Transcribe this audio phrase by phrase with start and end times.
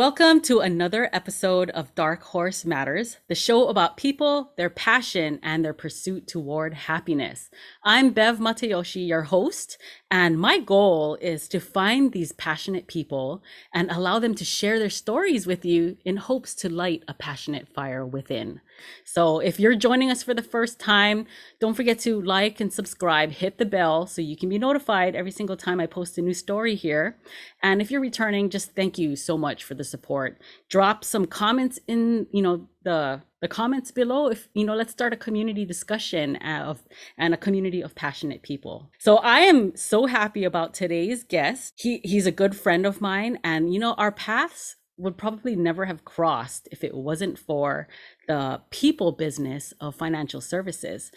[0.00, 5.62] Welcome to another episode of Dark Horse Matters, the show about people, their passion, and
[5.62, 7.50] their pursuit toward happiness.
[7.84, 9.76] I'm Bev Matayoshi, your host,
[10.10, 14.90] and my goal is to find these passionate people and allow them to share their
[14.90, 18.60] stories with you in hopes to light a passionate fire within.
[19.04, 21.26] So if you're joining us for the first time,
[21.60, 25.30] don't forget to like and subscribe, hit the bell so you can be notified every
[25.30, 27.16] single time I post a new story here.
[27.62, 30.40] And if you're returning, just thank you so much for the support.
[30.68, 35.12] Drop some comments in, you know, the the comments below if you know let's start
[35.12, 36.82] a community discussion of
[37.18, 42.00] and a community of passionate people so i am so happy about today's guest he
[42.04, 46.04] he's a good friend of mine and you know our paths would probably never have
[46.04, 47.88] crossed if it wasn't for
[48.28, 51.10] the people business of financial services.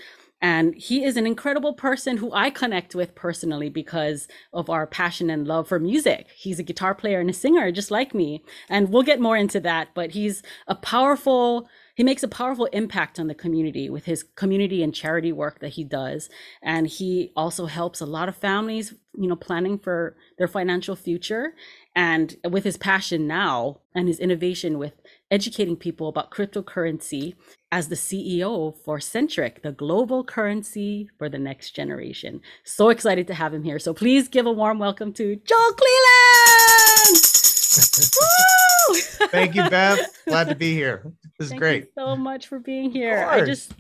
[0.44, 5.30] And he is an incredible person who I connect with personally because of our passion
[5.30, 6.27] and love for music.
[6.35, 8.44] He's a guitar player and a singer, just like me.
[8.68, 13.22] And we'll get more into that, but he's a powerful, he makes a powerful impact
[13.22, 16.30] on the community with his community and charity work that he does.
[16.62, 21.54] And he also helps a lot of families, you know, planning for their financial future.
[21.96, 24.94] And with his passion now and his innovation with
[25.34, 27.34] educating people about cryptocurrency
[27.71, 32.39] as the CEO for Centric, the global currency for the next generation.
[32.63, 33.79] So excited to have him here.
[33.79, 37.17] So please give a warm welcome to Joel Cleland.
[39.31, 39.98] Thank you, Bev.
[40.27, 41.11] Glad to be here.
[41.39, 41.89] This is Thank great.
[41.98, 43.27] so much for being here.
[43.27, 43.73] I just,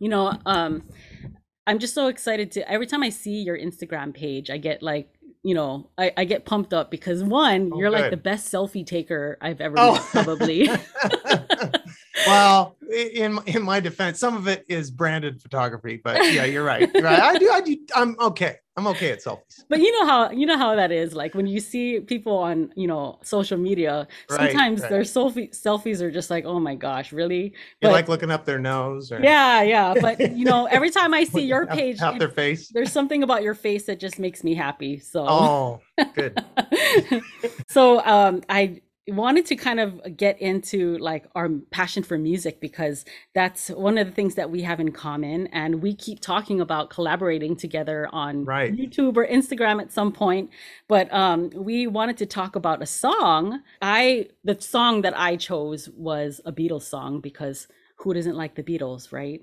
[0.00, 0.82] you know, um,
[1.68, 5.14] I'm just so excited to every time I see your Instagram page, I get like
[5.42, 8.00] you know, I, I get pumped up because one, oh, you're good.
[8.00, 9.94] like the best selfie taker I've ever oh.
[9.94, 10.68] met, probably.
[12.28, 16.90] well, in in my defense, some of it is branded photography, but yeah, you're right.
[16.92, 17.20] You're right.
[17.20, 17.50] I do.
[17.50, 17.76] I do.
[17.94, 18.56] I'm okay.
[18.78, 19.64] I'm okay at selfies.
[19.68, 21.12] But you know how you know how that is.
[21.12, 24.90] Like when you see people on you know social media, right, sometimes right.
[24.90, 27.54] their selfie selfies are just like, oh my gosh, really?
[27.80, 29.10] But, you like looking up their nose.
[29.10, 29.20] Or...
[29.20, 29.94] Yeah, yeah.
[30.00, 32.68] But you know, every time I see your page, half their face.
[32.68, 35.00] There's something about your face that just makes me happy.
[35.00, 35.26] So.
[35.28, 35.80] Oh,
[36.14, 36.42] good.
[37.68, 38.80] so um, I
[39.14, 43.04] wanted to kind of get into like our passion for music because
[43.34, 46.90] that's one of the things that we have in common and we keep talking about
[46.90, 48.76] collaborating together on right.
[48.76, 50.50] youtube or instagram at some point.
[50.88, 53.62] But um, we wanted to talk about a song.
[53.82, 58.62] I the song that i chose was a beatles song because who doesn't like the
[58.62, 59.42] beatles right?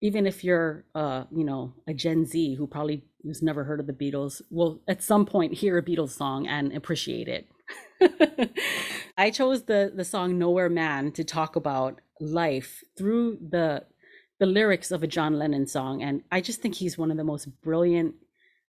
[0.00, 3.86] Even if you're uh, you know a gen z who probably has never heard of
[3.86, 7.48] the beatles will at some point hear a beatles song and appreciate it
[9.18, 13.84] I chose the the song Nowhere Man to talk about life through the
[14.40, 17.24] the lyrics of a John Lennon song and I just think he's one of the
[17.24, 18.14] most brilliant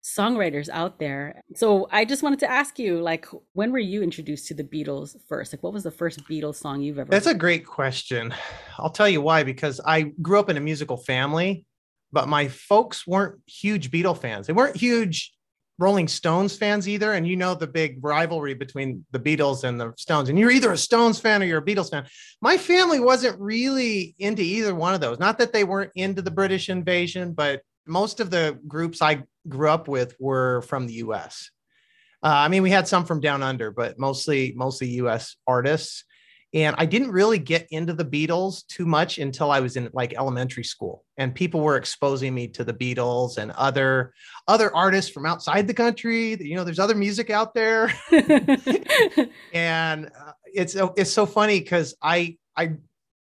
[0.04, 1.42] songwriters out there.
[1.56, 5.16] So I just wanted to ask you like when were you introduced to the Beatles
[5.28, 5.52] first?
[5.52, 7.36] Like what was the first Beatles song you've ever That's heard?
[7.36, 8.34] a great question.
[8.78, 11.66] I'll tell you why because I grew up in a musical family
[12.12, 14.48] but my folks weren't huge Beatle fans.
[14.48, 15.34] They weren't huge
[15.78, 17.14] Rolling Stones fans either.
[17.14, 20.30] And you know the big rivalry between the Beatles and the Stones.
[20.30, 22.06] And you're either a Stones fan or you're a Beatles fan.
[22.42, 25.20] My family wasn't really into either one of those.
[25.20, 29.70] Not that they weren't into the British invasion, but most of the groups I grew
[29.70, 31.52] up with were from the US.
[32.24, 36.04] Uh, I mean, we had some from down under, but mostly mostly US artists.
[36.54, 40.14] And I didn't really get into the Beatles too much until I was in like
[40.14, 41.04] elementary school.
[41.18, 44.14] And people were exposing me to the Beatles and other
[44.48, 46.36] other artists from outside the country.
[46.40, 47.94] You know, there's other music out there.
[49.54, 52.76] and uh, it's it's so funny because I I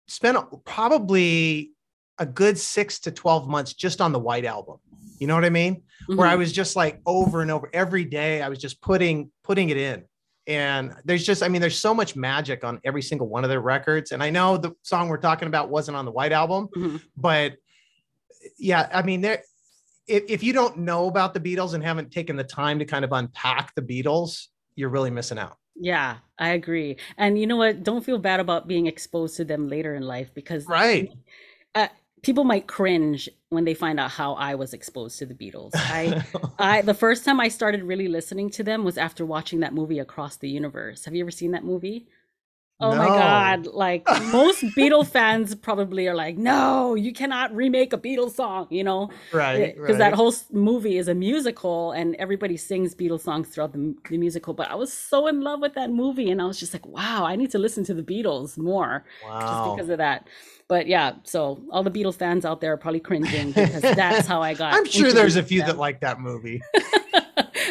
[0.07, 1.71] spent probably
[2.17, 4.77] a good six to 12 months just on the White Album.
[5.19, 5.75] You know what I mean?
[5.75, 6.15] Mm-hmm.
[6.15, 6.39] Where I mm-hmm.
[6.39, 10.05] was just like over and over every day, I was just putting putting it in
[10.47, 13.61] and there's just i mean there's so much magic on every single one of their
[13.61, 14.11] records.
[14.11, 16.97] And i know the song we're talking about wasn't on the white album mm-hmm.
[17.17, 17.53] but
[18.57, 19.41] yeah i mean there
[20.07, 23.03] if, if you don't know about the beatles and haven't taken the time to kind
[23.03, 25.57] of unpack the beatles you're really missing out.
[25.75, 26.97] Yeah i agree.
[27.17, 27.83] And you know what?
[27.83, 31.11] Don't feel bad about being exposed to them later in life because right
[32.25, 35.69] people might cringe when they find out how I was exposed to the Beatles.
[35.75, 36.25] I,
[36.59, 39.99] I, the first time I started really listening to them was after watching that movie
[39.99, 41.05] Across the Universe.
[41.05, 42.07] Have you ever seen that movie?
[42.81, 42.97] Oh no.
[42.97, 43.67] my god!
[43.67, 48.83] Like most Beatle fans probably are like, no, you cannot remake a Beatles song, you
[48.83, 49.73] know, right?
[49.73, 49.97] Because right.
[49.97, 54.53] that whole movie is a musical, and everybody sings Beatles songs throughout the, the musical.
[54.53, 57.23] But I was so in love with that movie, and I was just like, wow,
[57.25, 59.39] I need to listen to the Beatles more, wow.
[59.39, 60.27] just because of that.
[60.67, 64.41] But yeah, so all the Beatles fans out there are probably cringing because that's how
[64.41, 64.73] I got.
[64.73, 65.69] I'm sure there's a few them.
[65.69, 66.61] that like that movie.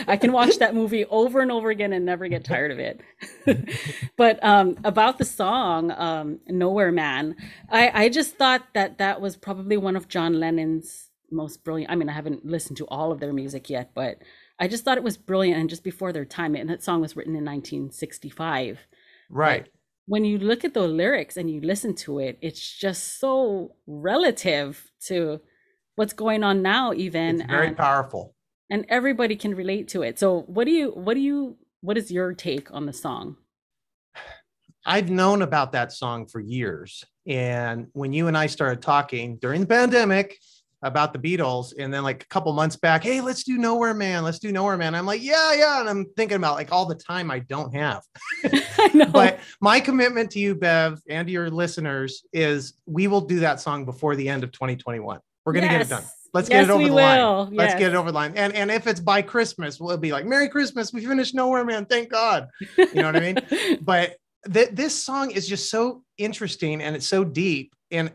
[0.07, 3.01] I can watch that movie over and over again and never get tired of it.
[4.17, 7.37] but um, about the song um, "Nowhere Man,"
[7.71, 11.91] I, I just thought that that was probably one of John Lennon's most brilliant.
[11.91, 14.19] I mean, I haven't listened to all of their music yet, but
[14.59, 16.55] I just thought it was brilliant and just before their time.
[16.55, 18.87] And that song was written in 1965.
[19.31, 19.69] Right.
[20.07, 24.91] When you look at the lyrics and you listen to it, it's just so relative
[25.07, 25.41] to
[25.97, 27.41] what's going on now, even.
[27.41, 28.34] It's very and, powerful.
[28.71, 30.19] And everybody can relate to it.
[30.19, 33.37] So what do you what do you what is your take on the song?
[34.87, 37.05] I've known about that song for years.
[37.27, 40.39] And when you and I started talking during the pandemic,
[40.85, 41.73] about the Beatles.
[41.79, 44.23] And then like a couple months back, hey, let's do Nowhere Man.
[44.23, 44.95] Let's do Nowhere Man.
[44.95, 45.81] I'm like, yeah, yeah.
[45.81, 48.03] And I'm thinking about like all the time I don't have.
[48.45, 49.09] I.
[49.11, 53.61] But my commitment to you, Bev, and to your listeners is we will do that
[53.61, 55.19] song before the end of 2021.
[55.45, 55.73] We're gonna yes.
[55.73, 56.05] get it done.
[56.35, 56.97] Let's yes, get it over the will.
[56.97, 57.53] line.
[57.53, 57.59] Yes.
[57.59, 58.33] Let's get it over the line.
[58.35, 60.93] And and if it's by Christmas, we'll be like, Merry Christmas.
[60.93, 61.87] We finished Nowhere Man.
[61.87, 62.49] Thank God.
[62.77, 63.79] You know what I mean?
[63.81, 64.17] But
[64.53, 67.73] th- this song is just so interesting and it's so deep.
[67.93, 68.11] And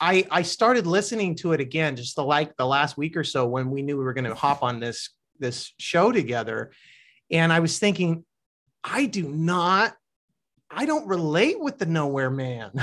[0.00, 3.46] I I started listening to it again just the like the last week or so
[3.46, 6.72] when we knew we were going to hop on this this show together,
[7.30, 8.24] and I was thinking,
[8.82, 9.94] I do not,
[10.70, 12.70] I don't relate with the nowhere man.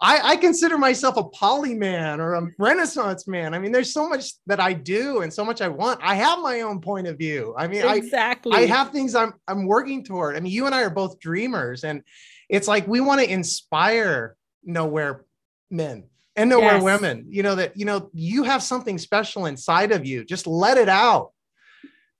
[0.00, 3.54] I, I consider myself a poly man or a renaissance man.
[3.54, 6.00] I mean, there's so much that I do and so much I want.
[6.02, 7.54] I have my own point of view.
[7.56, 8.52] I mean, exactly.
[8.52, 10.36] I, I have things I'm I'm working toward.
[10.36, 12.02] I mean, you and I are both dreamers, and
[12.48, 15.24] it's like we want to inspire nowhere
[15.70, 16.04] men
[16.36, 16.82] and nowhere yes.
[16.82, 20.76] women you know that you know you have something special inside of you just let
[20.76, 21.32] it out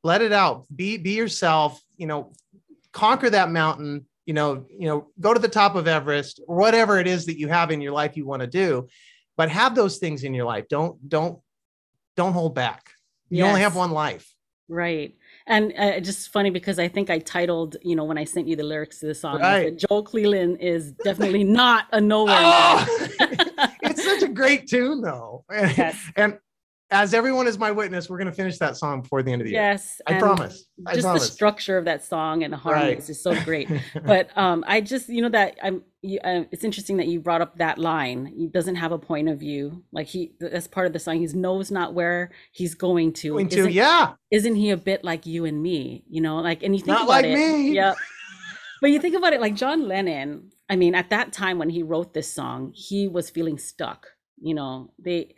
[0.03, 2.33] let it out be be yourself you know
[2.93, 6.99] conquer that mountain you know you know go to the top of everest or whatever
[6.99, 8.87] it is that you have in your life you want to do
[9.37, 11.39] but have those things in your life don't don't
[12.17, 12.91] don't hold back
[13.31, 13.49] you yes.
[13.49, 14.35] only have one life
[14.69, 15.17] right
[15.49, 18.57] and uh, just funny because I think I titled, you know, when I sent you
[18.57, 19.77] the lyrics to the song, right.
[19.77, 22.35] Joel Cleland is definitely not a nowhere.
[22.37, 23.09] Oh,
[23.83, 25.45] it's such a great tune, though.
[25.51, 25.97] Yes.
[26.17, 26.39] and
[26.91, 29.47] as everyone is my witness, we're going to finish that song before the end of
[29.47, 29.61] the year.
[29.61, 30.67] Yes, I promise.
[30.87, 31.27] I just promise.
[31.27, 33.11] the structure of that song and the harmonies right.
[33.11, 33.69] is so great.
[34.05, 35.83] but um, I just, you know, that I'm.
[36.03, 38.27] You, uh, it's interesting that you brought up that line.
[38.27, 39.83] He doesn't have a point of view.
[39.91, 41.19] Like he, that's part of the song.
[41.19, 43.31] He knows not where he's going to.
[43.31, 44.13] Going to, isn't, yeah.
[44.31, 46.05] Isn't he a bit like you and me?
[46.09, 47.35] You know, like, and you think not about like it.
[47.35, 47.73] me.
[47.73, 47.95] Yeah.
[48.81, 50.53] but you think about it, like John Lennon.
[50.69, 54.07] I mean, at that time when he wrote this song, he was feeling stuck.
[54.39, 55.35] You know, they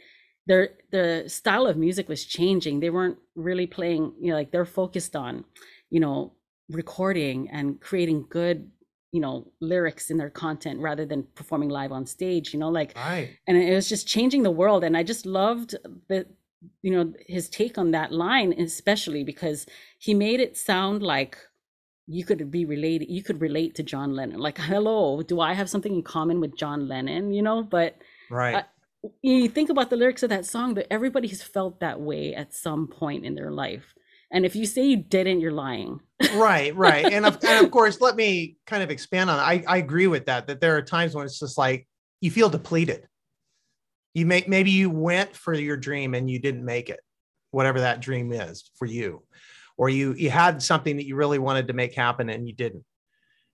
[0.49, 2.81] their the style of music was changing.
[2.81, 5.45] They weren't really playing you know like they're focused on
[5.91, 6.33] you know
[6.71, 8.71] recording and creating good
[9.13, 12.93] you know lyrics in their content rather than performing live on stage you know like
[12.97, 13.31] right.
[13.47, 14.83] and it was just changing the world.
[14.85, 15.77] And i just loved
[16.09, 16.27] the
[16.83, 19.67] you know his take on that line especially because
[19.99, 21.39] he made it sound like
[22.07, 24.41] you could be related you could relate to john lennon.
[24.41, 27.63] Like hello do i have something in common with john lennon you know?
[27.63, 27.97] But
[28.31, 28.57] right.
[28.57, 28.63] Uh,
[29.23, 32.55] you think about the lyrics of that song that everybody has felt that way at
[32.55, 33.95] some point in their life.
[34.31, 36.01] And if you say you didn't you're lying.
[36.35, 37.07] Right right.
[37.07, 40.27] And of, and of course let me kind of expand on I, I agree with
[40.27, 41.87] that that there are times when it's just like
[42.21, 43.07] you feel depleted.
[44.15, 47.01] You make maybe you went for your dream and you didn't make it
[47.51, 49.23] whatever that dream is for you.
[49.77, 52.85] Or you you had something that you really wanted to make happen and you didn't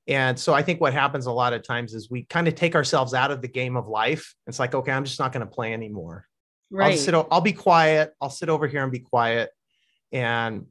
[0.06, 2.74] and so I think what happens a lot of times is we kind of take
[2.74, 4.34] ourselves out of the game of life.
[4.46, 6.26] It's like, okay, I'm just not going to play anymore.
[6.70, 6.92] Right.
[6.92, 7.14] I'll sit.
[7.14, 8.12] I'll be quiet.
[8.20, 9.50] I'll sit over here and be quiet.
[10.12, 10.66] And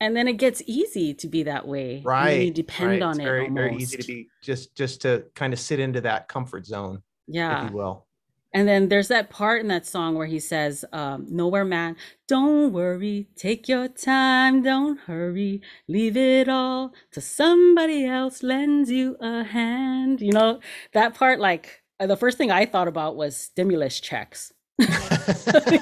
[0.00, 2.02] and then it gets easy to be that way.
[2.04, 2.46] Right.
[2.46, 3.02] You depend right.
[3.02, 3.24] on it's it.
[3.24, 3.56] Very, almost.
[3.56, 7.02] very easy to be just just to kind of sit into that comfort zone.
[7.26, 7.64] Yeah.
[7.64, 8.05] If you will.
[8.56, 11.96] And then there's that part in that song where he says, um, Nowhere man,
[12.26, 19.18] don't worry, take your time, don't hurry, leave it all to somebody else lends you
[19.20, 20.22] a hand.
[20.22, 20.60] You know,
[20.94, 24.54] that part, like, uh, the first thing I thought about was stimulus checks.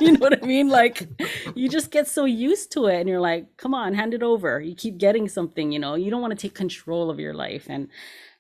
[0.00, 0.69] you know what I mean?
[0.69, 1.09] Like,
[1.57, 4.61] you just get so used to it and you're like, come on, hand it over.
[4.61, 7.66] You keep getting something, you know, you don't want to take control of your life.
[7.71, 7.88] And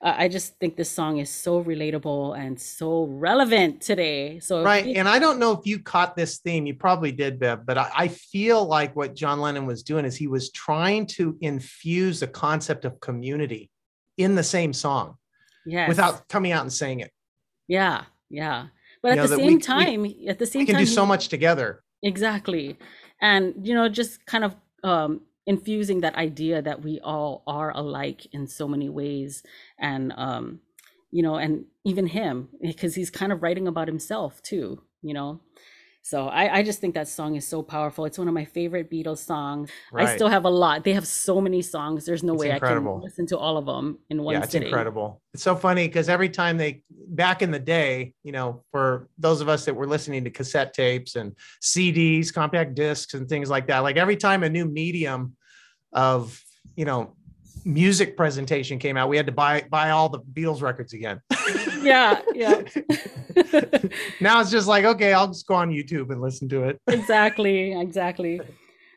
[0.04, 4.38] uh, I just think this song is so relatable and so relevant today.
[4.38, 6.66] So right, you- and I don't know if you caught this theme.
[6.66, 10.14] You probably did, Bev, but I, I feel like what John Lennon was doing is
[10.14, 13.70] he was trying to infuse the concept of community
[14.18, 15.16] in the same song,
[15.64, 15.88] yes.
[15.88, 17.10] without coming out and saying it.
[17.66, 18.66] Yeah, yeah.
[19.02, 20.84] But at know, the same we, time, we, at the same time we can time,
[20.84, 21.82] do so much together.
[22.02, 22.78] Exactly,
[23.22, 28.26] and you know, just kind of um, infusing that idea that we all are alike
[28.32, 29.42] in so many ways.
[29.78, 30.60] And um
[31.14, 35.40] you know and even him because he's kind of writing about himself too you know
[36.06, 38.04] So I, I just think that song is so powerful.
[38.04, 39.70] It's one of my favorite Beatles songs.
[39.90, 40.06] Right.
[40.06, 40.84] I still have a lot.
[40.84, 42.04] They have so many songs.
[42.04, 44.52] There's no It's way I can listen to all of them in one yeah, it's
[44.52, 44.68] sitting.
[44.68, 45.22] incredible.
[45.32, 49.40] It's so funny because every time they back in the day, you know, for those
[49.40, 53.66] of us that were listening to cassette tapes and CDs, compact discs, and things like
[53.68, 55.34] that, like every time a new medium
[55.94, 56.38] of
[56.76, 57.16] you know
[57.64, 61.22] music presentation came out, we had to buy buy all the Beatles records again.
[61.84, 62.62] Yeah, yeah.
[64.20, 66.80] now it's just like okay, I'll just go on YouTube and listen to it.
[66.88, 68.40] exactly, exactly.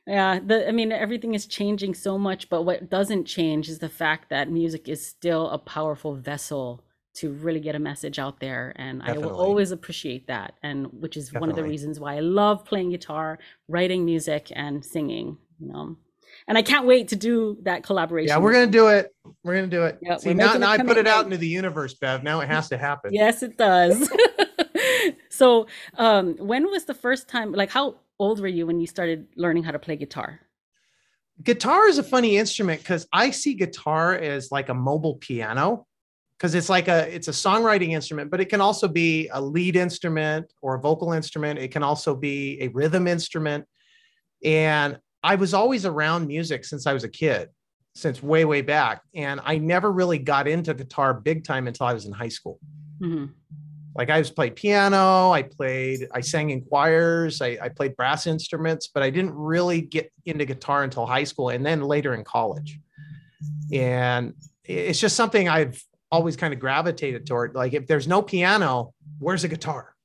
[0.06, 3.90] Yeah, the I mean everything is changing so much, but what doesn't change is the
[3.90, 6.84] fact that music is still a powerful vessel
[7.16, 11.18] to really get a message out there and I will always appreciate that and which
[11.18, 15.68] is one of the reasons why I love playing guitar, writing music and singing, you
[15.68, 15.98] know.
[16.48, 18.30] And I can't wait to do that collaboration.
[18.30, 19.14] Yeah, we're gonna do it.
[19.44, 20.00] We're gonna do it.
[20.02, 22.24] Yeah, See now, now I put it out into the universe, Bev.
[22.24, 23.14] Now it has to happen.
[23.14, 24.10] Yes, it does.
[25.30, 27.52] so, um, when was the first time?
[27.52, 30.40] Like, how old were you when you started learning how to play guitar?
[31.44, 35.86] guitar is a funny instrument because I see guitar as like a mobile piano
[36.38, 39.76] because it's like a it's a songwriting instrument, but it can also be a lead
[39.76, 41.60] instrument or a vocal instrument.
[41.60, 43.66] It can also be a rhythm instrument.
[44.44, 47.50] And I was always around music since I was a kid,
[47.96, 49.02] since way, way back.
[49.16, 52.60] And I never really got into guitar big time until I was in high school.
[53.00, 53.32] Mhm.
[53.96, 58.28] Like I was played piano, I played, I sang in choirs, I, I played brass
[58.28, 62.24] instruments, but I didn't really get into guitar until high school and then later in
[62.24, 62.80] college.
[63.74, 67.56] And it's just something I've always kind of gravitated toward.
[67.56, 69.96] Like if there's no piano, where's a guitar?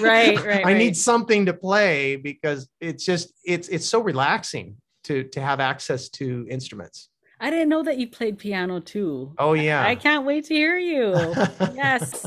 [0.00, 5.24] Right, right, I need something to play because it's just it's it's so relaxing to
[5.24, 7.08] to have access to instruments.
[7.38, 9.34] I didn't know that you played piano too.
[9.38, 9.86] Oh yeah.
[9.86, 11.12] I can't wait to hear you.
[11.74, 12.26] yes.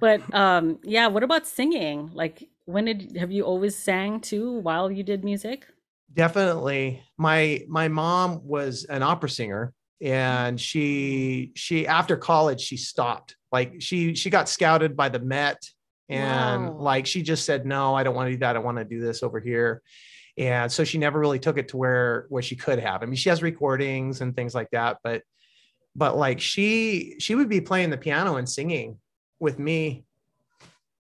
[0.00, 2.10] But um yeah, what about singing?
[2.14, 5.66] Like when did have you always sang too while you did music?
[6.14, 13.36] definitely my my mom was an opera singer and she she after college she stopped
[13.52, 15.60] like she she got scouted by the met
[16.08, 16.72] and Wow.
[16.80, 19.00] like she just said no i don't want to do that i want to do
[19.00, 19.82] this over here
[20.36, 23.14] and so she never really took it to where where she could have i mean
[23.16, 25.22] she has recordings and things like that but
[25.96, 28.98] but like she she would be playing the piano and singing
[29.40, 30.04] with me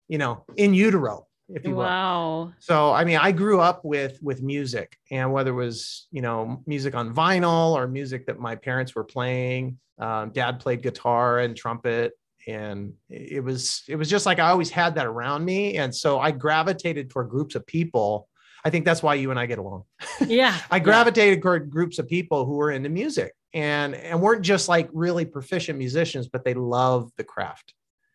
[0.08, 2.54] you know in utero if you will Wow.
[2.60, 6.64] so I mean, I grew up with with music, and whether it was you know
[6.66, 9.78] music on vinyl or music that my parents were playing.
[10.00, 12.14] Um, Dad played guitar and trumpet,
[12.48, 16.20] and it was it was just like I always had that around me, and so
[16.20, 18.28] I gravitated toward groups of people.
[18.64, 19.84] I think that's why you and I get along.
[20.28, 20.56] Yeah.
[20.70, 20.84] I yeah.
[20.84, 25.26] gravitated toward groups of people who were into music and and weren't just like really
[25.26, 27.74] proficient musicians, but they love the craft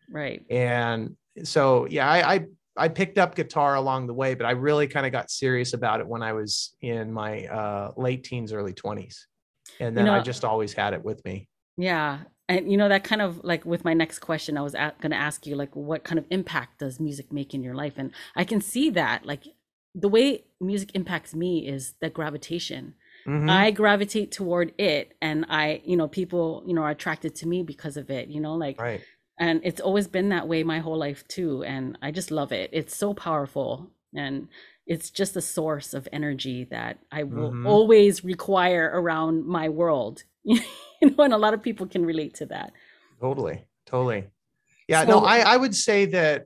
[0.09, 0.45] Right.
[0.49, 2.45] and so yeah I, I
[2.77, 5.99] i picked up guitar along the way but i really kind of got serious about
[5.99, 9.17] it when i was in my uh, late teens early 20s
[9.79, 12.19] and then i know- just always had it with me Yeah.
[12.49, 15.11] And you know that kind of like with my next question I was a- going
[15.11, 18.11] to ask you like what kind of impact does music make in your life and
[18.35, 19.43] I can see that like
[19.93, 22.93] the way music impacts me is that gravitation.
[23.27, 23.49] Mhm.
[23.49, 27.63] I gravitate toward it and I you know people you know are attracted to me
[27.63, 29.01] because of it, you know like right
[29.39, 32.69] and it's always been that way my whole life too and I just love it.
[32.73, 34.47] It's so powerful and
[34.87, 37.67] it's just a source of energy that I will Mhm.
[37.67, 40.23] always require around my world.
[41.01, 42.73] you know and a lot of people can relate to that.
[43.21, 44.25] totally totally
[44.87, 46.45] yeah no i i would say that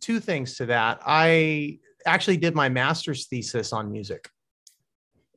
[0.00, 4.30] two things to that i actually did my master's thesis on music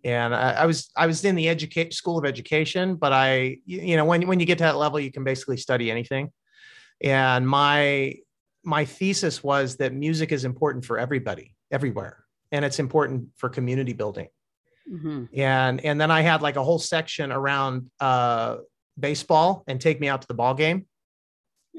[0.03, 3.81] and I, I was I was in the educate school of education, but I you
[3.81, 6.31] you know when when you get to that level, you can basically study anything.
[7.01, 8.15] And my
[8.63, 13.93] my thesis was that music is important for everybody, everywhere, and it's important for community
[13.93, 14.27] building.
[14.91, 15.29] Mhm.
[15.37, 18.57] And and then I had like a whole section around uh,
[18.99, 20.85] baseball and take me out to the ball game.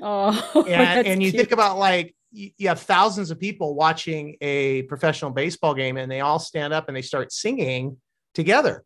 [0.03, 1.41] Oh, And, and you cute.
[1.41, 6.11] think about like you you have thousands of people watching a professional baseball game, and
[6.11, 7.99] they all stand up and they start singing
[8.35, 8.85] together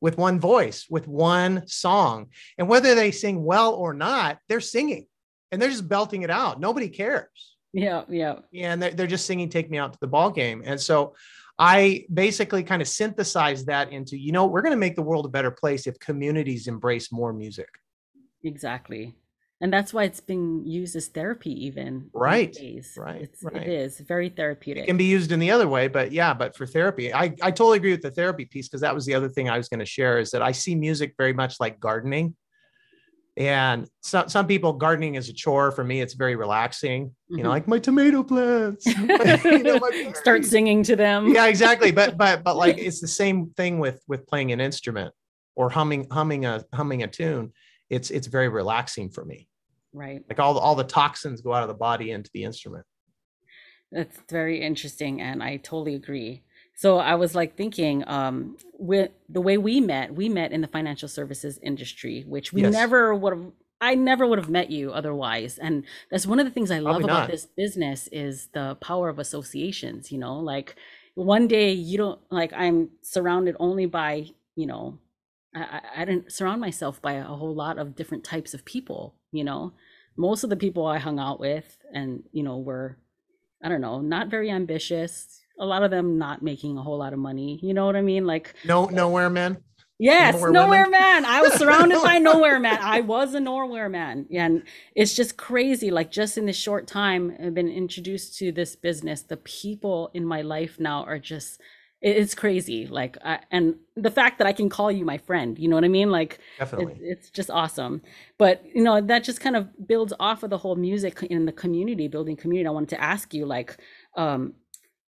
[0.00, 2.28] with one voice, with one song.
[2.56, 5.06] And whether they sing well or not, they're singing
[5.52, 6.58] and they're just belting it out.
[6.58, 7.56] Nobody cares.
[7.72, 8.36] Yeah, yeah.
[8.54, 10.62] And they're, they're just singing Take Me Out to the Ball Game.
[10.64, 11.14] And so
[11.60, 15.26] I basically kind of synthesized that into, you know, we're going to make the world
[15.26, 17.68] a better place if communities embrace more music.
[18.42, 19.14] Exactly.
[19.60, 22.08] And that's why it's being used as therapy even.
[22.14, 22.56] Right,
[22.96, 23.56] right, It's, right.
[23.56, 24.84] It is very therapeutic.
[24.84, 27.50] It can be used in the other way, but yeah, but for therapy, I, I
[27.50, 29.80] totally agree with the therapy piece because that was the other thing I was going
[29.80, 32.34] to share is that I see music very much like gardening.
[33.40, 35.72] And some some people gardening is a chore.
[35.72, 37.14] For me, it's very relaxing.
[37.28, 37.52] You know, Mhm.
[37.52, 38.84] like my tomato plants.
[39.44, 39.80] You know,
[40.12, 41.28] Start singing to them.
[41.28, 45.14] yeah exactly but but but like it's the same thing with with playing an instrument
[45.56, 47.52] or humming humming a humming a tune
[47.88, 49.48] it's it's very relaxing for me
[49.94, 50.22] Right.
[50.28, 52.84] like all the, all the toxins go out of the body into the instrument
[53.90, 56.42] That's very interesting, and I totally agree.
[56.80, 60.66] So I was like thinking, um, with the way we met, we met in the
[60.66, 62.72] financial services industry, which we Yes.
[62.72, 63.52] never would have.
[63.82, 66.96] I never would have met you otherwise, and that's one of the things I love
[66.96, 67.30] Probably about not.
[67.30, 70.10] this business is the power of associations.
[70.10, 70.76] You know, like
[71.14, 74.98] one day you don't like I'm surrounded only by you know,
[75.54, 79.14] I, I I didn't surround myself by a whole lot of different types of people.
[79.32, 79.72] You know,
[80.16, 82.96] most of the people I hung out with, and you know, were
[83.62, 85.40] I don't know, not very ambitious.
[85.60, 87.60] A lot of them not making a whole lot of money.
[87.62, 88.26] You know what I mean?
[88.26, 89.62] Like, no nowhere men
[90.00, 91.24] yes, Nowhere nowhere, man.
[91.24, 92.78] I was surrounded by nowhere man.
[92.80, 94.26] I was a nowhere man.
[94.34, 94.64] And
[94.96, 95.90] it's just crazy.
[95.90, 99.22] Like, just in this short time, I've been introduced to this business.
[99.22, 101.60] The people in my life now are just
[102.02, 102.86] it's crazy.
[102.86, 105.84] Like, I, and the fact that I can call you my friend, you know what
[105.84, 106.10] I mean?
[106.10, 108.00] Like, definitely it, it's just awesome
[108.40, 111.52] but you know that just kind of builds off of the whole music in the
[111.52, 113.76] community building community i wanted to ask you like
[114.16, 114.54] um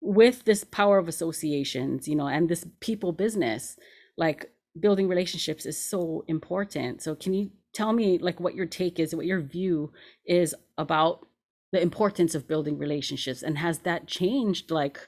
[0.02, 3.78] with this power of associations you know and this people business
[4.18, 7.02] like building relationships is so important.
[7.02, 9.92] So can you tell me like what your take is what your view
[10.26, 11.28] is about
[11.72, 13.44] the importance of building relationships?
[13.44, 15.00] And has that changed like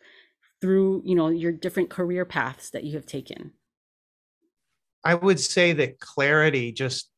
[0.62, 3.52] through you know your different career paths that you have taken?
[5.04, 7.10] I would say that clarity just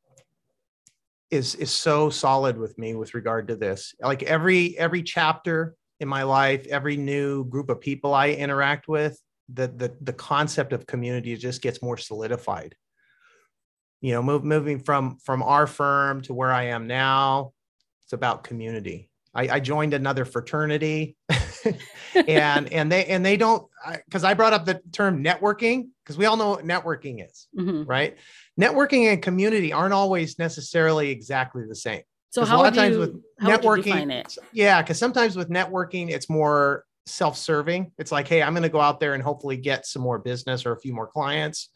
[1.31, 3.95] is is so solid with me with regard to this.
[4.01, 9.17] Like every every chapter in my life every new group of people i interact with
[9.53, 12.75] the the, the concept of community just gets more solidified.
[14.01, 17.53] You know move, moving from from our firm to where i am now
[18.03, 19.09] it's about community.
[19.33, 21.15] I, I joined another fraternity
[22.27, 23.65] and and they and they don't
[24.05, 27.87] because I, brought up the term networking because we all know what networking is Mhm.
[27.87, 28.17] right?
[28.59, 32.95] Networking and community aren't always necessarily exactly the same so how a lot of times
[32.95, 34.37] you, with how would you networking define it?
[34.53, 37.91] Yeah because sometimes with networking it's more self-serving.
[37.97, 40.65] It's like hey i'm going to go out there and hopefully get some more business
[40.65, 41.69] or a few more clients.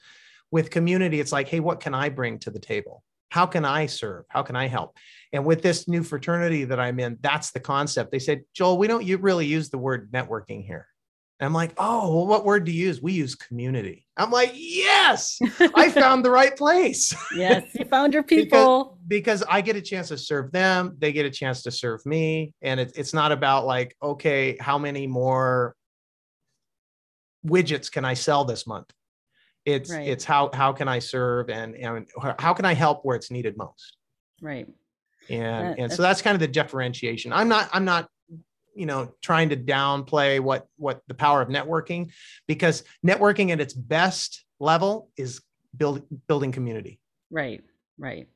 [0.52, 3.04] With community it's like hey what can i bring to the table?
[3.30, 4.26] How can i serve?
[4.30, 4.96] How can i help?
[5.34, 8.12] And with this new fraternity that i'm in that's the concept.
[8.12, 10.88] They said joel we don't you really use the word networking here.
[11.42, 13.02] And i'm like oh well what word do you use?
[13.02, 14.08] We use community.
[14.16, 15.38] I'm like yes!
[15.76, 17.14] I found the right place.
[17.36, 18.95] Yes, you found your people.
[19.08, 22.54] Because I get a chance to serve them, they get a chance to serve me,
[22.62, 25.76] and it, it's not about like, okay, how many more
[27.46, 28.92] widgets can I sell this month?
[29.66, 30.08] It's Right.
[30.08, 32.08] it's how how can I serve and and
[32.40, 33.98] how can I help where it's needed most,
[34.42, 34.68] right.
[35.30, 37.34] and That- and so that's kind of the differentiation.
[37.34, 38.08] I'm not I'm not
[38.76, 42.12] you know trying to downplay what what the power of networking
[42.48, 45.42] because networking at its best level is
[45.76, 47.00] build, building community
[47.32, 47.64] Right.
[47.98, 48.28] Right.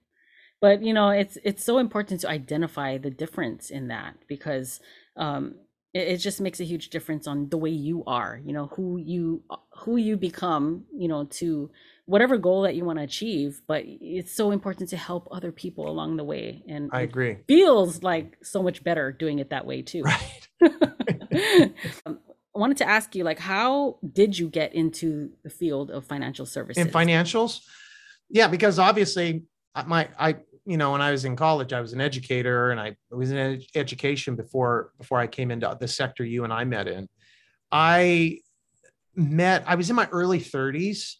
[0.62, 4.80] But you know, it's it's so important to identify the difference in that because
[5.16, 5.56] um
[5.94, 8.98] it, it just makes a huge difference on the way you are, you know, who
[8.98, 9.44] you
[9.78, 11.72] who you become, you know, to
[12.06, 13.62] whatever goal that you want to achieve.
[13.68, 16.64] But it's so important to help other people along the way.
[16.68, 20.04] And i it agree feels like so much better doing it that way too.
[20.04, 20.48] right
[22.06, 22.20] um,
[22.56, 26.46] I wanted to ask you, like, how did you get into the field of financial
[26.46, 26.84] services?
[26.84, 27.62] in financials
[28.30, 29.44] yeah because obviously
[29.88, 30.36] my i
[30.70, 33.38] you know when i was in college i was an educator and i was in
[33.38, 37.08] ed- education before before i came into the sector you and i met in.
[37.72, 38.40] I
[39.16, 41.16] met i was in my early 30s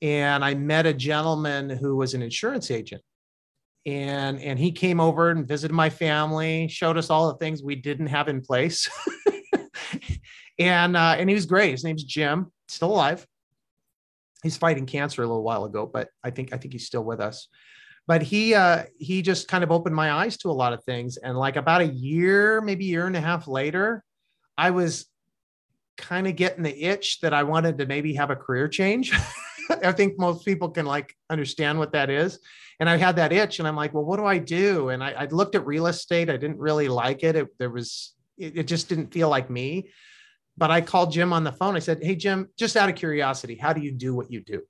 [0.00, 3.02] and i met a gentleman who was an insurance agent.
[3.84, 7.76] And and he came over and visited my family showed us all the things we
[7.76, 8.88] didn't have in place.
[10.58, 11.72] And uh, and he was great.
[11.72, 13.26] His name's jim still alive.
[14.42, 17.20] He's fighting cancer a little while ago, but I think I think he's still with
[17.20, 17.48] us.
[18.06, 21.16] But he uh, he just kind of opened my eyes to a lot of things,
[21.16, 24.04] and like about a year, maybe a year and a half later,
[24.56, 25.06] I was
[25.96, 29.12] kind of getting the itch that I wanted to maybe have a career change.
[29.70, 32.38] I think most people can like understand what that is.
[32.78, 34.90] And I had that itch, and I'm like, well, what do I do?
[34.90, 36.30] And I, I looked at real estate.
[36.30, 37.34] I didn't really like it.
[37.34, 39.88] it there was it, it just didn't feel like me
[40.56, 41.76] but I called Jim on the phone.
[41.76, 44.62] I said, Hey, Jim, just out of curiosity, how do you do what you do?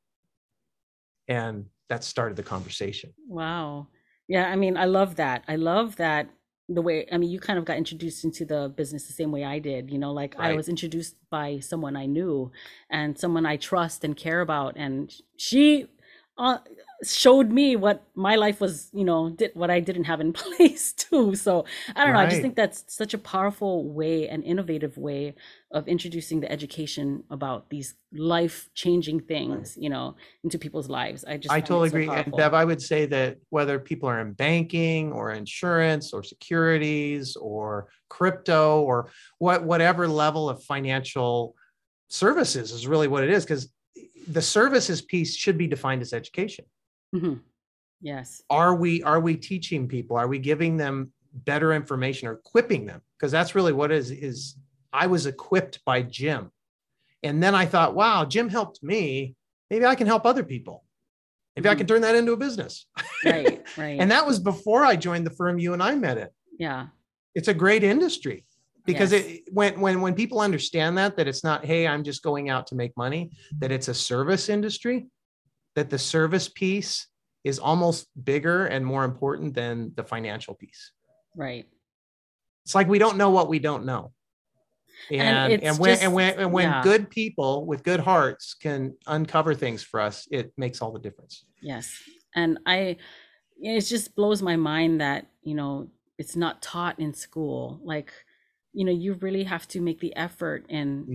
[1.29, 3.13] And that started the conversation.
[3.29, 3.89] Wow.
[4.29, 5.45] Yeah, I mean, I love that.
[5.47, 6.29] I love that
[6.69, 9.45] the way, I mean, you kind of got introduced into the business the same way
[9.45, 12.51] I did, you know, like I was introduced by someone I knew
[12.91, 14.77] and someone I trust and care about.
[14.77, 15.87] And she,
[16.37, 16.59] uh,
[17.05, 20.93] showed me what my life was, you know, did what I didn't have in place
[20.93, 21.35] too.
[21.35, 22.21] So I don't know.
[22.21, 25.35] I just think that's such a powerful way and innovative way
[25.73, 31.25] of introducing the education about these life changing things, you know, into people's lives.
[31.25, 32.09] I just I totally so agree.
[32.09, 32.33] And.
[32.33, 37.89] Bev, I would say that whether people are in banking or insurance or securities or
[38.09, 41.55] crypto or what whatever level of financial
[42.09, 43.71] services is really what it is, because
[44.29, 46.65] the services piece should be defined as education.
[47.15, 47.41] Mhm.
[48.01, 48.43] Yes.
[48.51, 50.17] Are we are we teaching people?
[50.17, 53.01] Are we giving them better information or equipping them?
[53.19, 54.57] Because that's really what is is
[54.93, 56.51] I was equipped by Jim.
[57.23, 59.35] And then I thought, wow, Jim helped me.
[59.71, 60.85] Maybe I can help other people.
[61.57, 61.79] Maybe I Mhm.
[61.79, 62.87] can turn that into a business.
[63.25, 63.63] Right.
[63.79, 63.99] Right.
[64.01, 66.33] and that was before I joined the firm you and I met it.
[66.59, 66.89] yeah.
[67.35, 68.47] It's a great industry
[68.87, 69.25] because Yes.
[69.27, 72.67] it when when when people understand that that it's not hey I'm just going out
[72.69, 75.09] to make money that it's a service industry
[75.77, 77.07] that the service piece
[77.45, 80.91] is almost bigger and more important than the financial piece.
[81.37, 81.67] Right.
[82.65, 84.13] It's like we don't know what we don't know.
[85.11, 86.83] And And and, when just- and when and when yeah.
[86.83, 91.45] good people with good hearts can uncover things for us, it makes all the difference.
[91.63, 92.03] Yes.
[92.35, 92.97] And I,
[93.61, 97.79] it just blows my mind that, you know, it's not taught in school.
[97.85, 98.11] Like,
[98.77, 100.67] you know, you really have to make the effort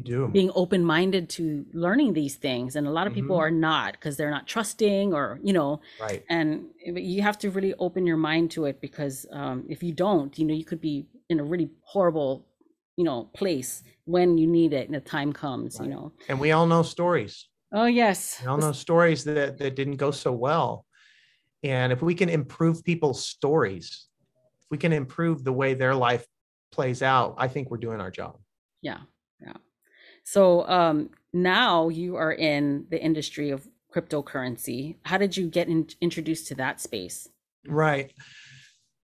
[0.04, 0.28] do.
[0.32, 2.76] being open minded to learning these things.
[2.76, 3.39] And a lot of people Mhm.
[3.45, 6.24] are not because they're not trusting or, you know, Right.
[6.30, 10.38] and you have to really open your mind to it because um, if you don't,
[10.39, 12.45] you know, you could be in a really horrible,
[12.97, 16.12] you know, place when you need it and the time comes, you know.
[16.30, 17.47] And we all know stories.
[17.71, 18.41] Oh, yes.
[18.41, 20.86] We all know stories that, that didn't go so well.
[21.63, 24.08] And if we can improve people's stories,
[24.62, 26.26] if we can improve the way their life
[26.71, 28.38] plays out, I think we're doing our job.
[28.81, 28.99] Yeah,
[29.41, 29.53] yeah.
[30.23, 34.95] So um, now you are in the industry of cryptocurrency.
[35.03, 37.27] How did you get in, introduced to that space?
[37.67, 38.13] Right.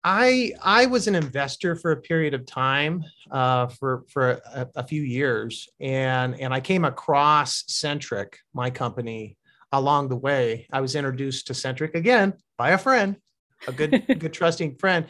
[0.04, 4.84] I I was an investor for a period of time, uh, for for a, a
[4.84, 9.36] few years, and and I came across Centric, my company,
[9.70, 10.66] along the way.
[10.72, 13.16] I was introduced to Centric again by a friend,
[13.68, 15.06] a good good trusting friend,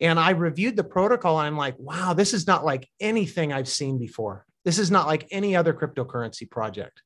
[0.00, 1.38] and I reviewed the protocol.
[1.38, 4.46] And I'm like, wow, this is not like anything I've seen before.
[4.64, 7.02] This is not like any other cryptocurrency project.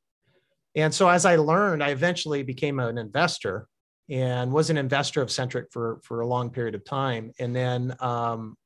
[0.74, 3.68] And so as I learned, I eventually became an investor
[4.10, 7.32] and was an investor of Centric for for a long period of time.
[7.38, 8.56] And then um,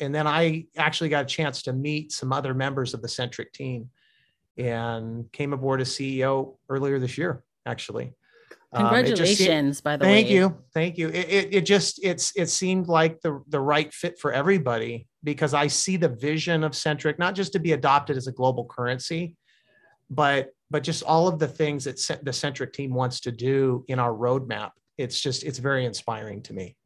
[0.00, 3.52] and then I actually got a chance to meet some other members of the Centric
[3.52, 3.90] team,
[4.56, 7.42] and came aboard as CEO earlier this year.
[7.66, 8.12] Actually,
[8.74, 10.30] Um, Congratulations, by the thank way.
[10.30, 11.08] Thank you, thank you.
[11.08, 15.54] It, it it just it's it seemed like the the right fit for everybody because
[15.54, 19.36] I see the vision of Centric not just to be adopted as a global currency,
[20.10, 24.00] but but just all of the things that the Centric team wants to do in
[24.00, 24.70] our roadmap.
[24.98, 26.76] It's just it's very inspiring to me,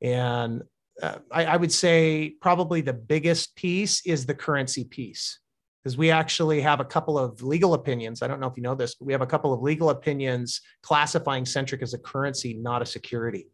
[0.00, 0.62] and
[1.02, 5.40] uh, I, I would say probably the biggest piece is the currency piece
[5.86, 8.20] because we actually have a couple of legal opinions.
[8.20, 10.60] I don't know if you know this, but we have a couple of legal opinions
[10.82, 13.46] classifying Centric as a currency, not a security.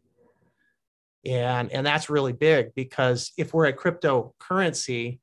[1.27, 5.19] And, and that's really big because if we're a cryptocurrency,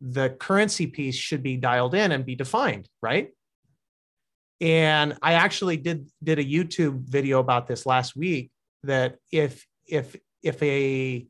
[0.00, 3.30] the currency piece should be dialed in and be defined, right?
[4.60, 8.52] And I actually did did a YouTube video about this last week
[8.84, 10.14] that if if
[10.44, 11.26] if a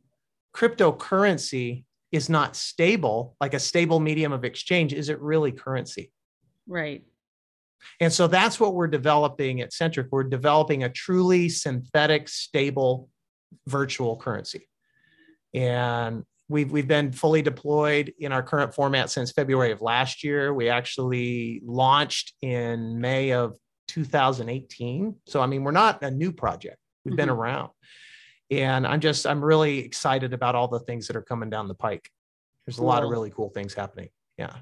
[0.55, 6.11] cryptocurrency is not stable, like a stable medium of exchange, is it really currency?
[6.67, 7.05] Right.
[8.01, 10.09] And so that's what we're developing at Centric.
[10.11, 13.09] We're developing a truly synthetic, stable
[13.67, 14.69] virtual currency.
[15.55, 20.53] And we've, we've been fully deployed in our current format since February of last year.
[20.53, 23.57] We actually launched in May of
[23.89, 25.17] 2018.
[25.27, 27.37] So, I mean, we're not a new project, we've been Mhm.
[27.37, 27.71] around.
[28.51, 31.75] And I'm just, I'm really excited about all the things that are coming down the
[31.75, 32.11] pike.
[32.67, 34.09] There's a lot of really cool things happening.
[34.39, 34.55] Yeah.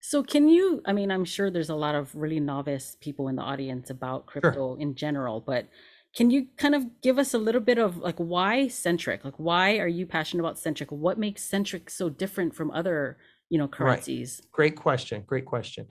[0.00, 3.36] So can you, I mean, I'm sure there's a lot of really novice people in
[3.36, 5.66] the audience about crypto in general, but
[6.14, 9.24] can you kind of give us a little bit of like why centric?
[9.24, 10.92] Like why are you passionate about centric?
[10.92, 13.16] What makes centric so different from other,
[13.50, 14.40] you know, currencies?
[14.52, 15.22] Great question.
[15.26, 15.86] Great question.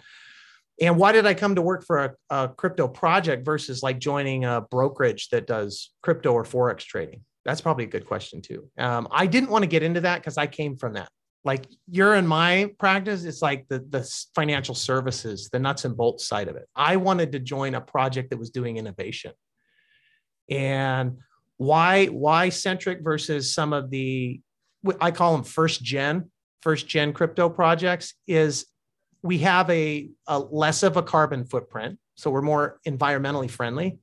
[0.79, 4.45] And why did I come to work for a, a crypto project versus like joining
[4.45, 7.21] a brokerage that does crypto or forex trading?
[7.45, 8.69] That's probably a good question too.
[8.77, 11.10] Um, I didn't want to get into that because I came from that.
[11.45, 16.25] Like you're in my practice, it's like the the financial services, the nuts and bolts
[16.25, 16.67] side of it.
[16.75, 19.34] I wanted to join a project that was doing innovation.
[20.49, 21.17] And
[21.58, 24.41] why why centric versus some of the
[24.99, 28.65] I call them first gen first gen crypto projects is
[29.21, 33.99] we have a, a less of a carbon footprint so we're more environmentally friendly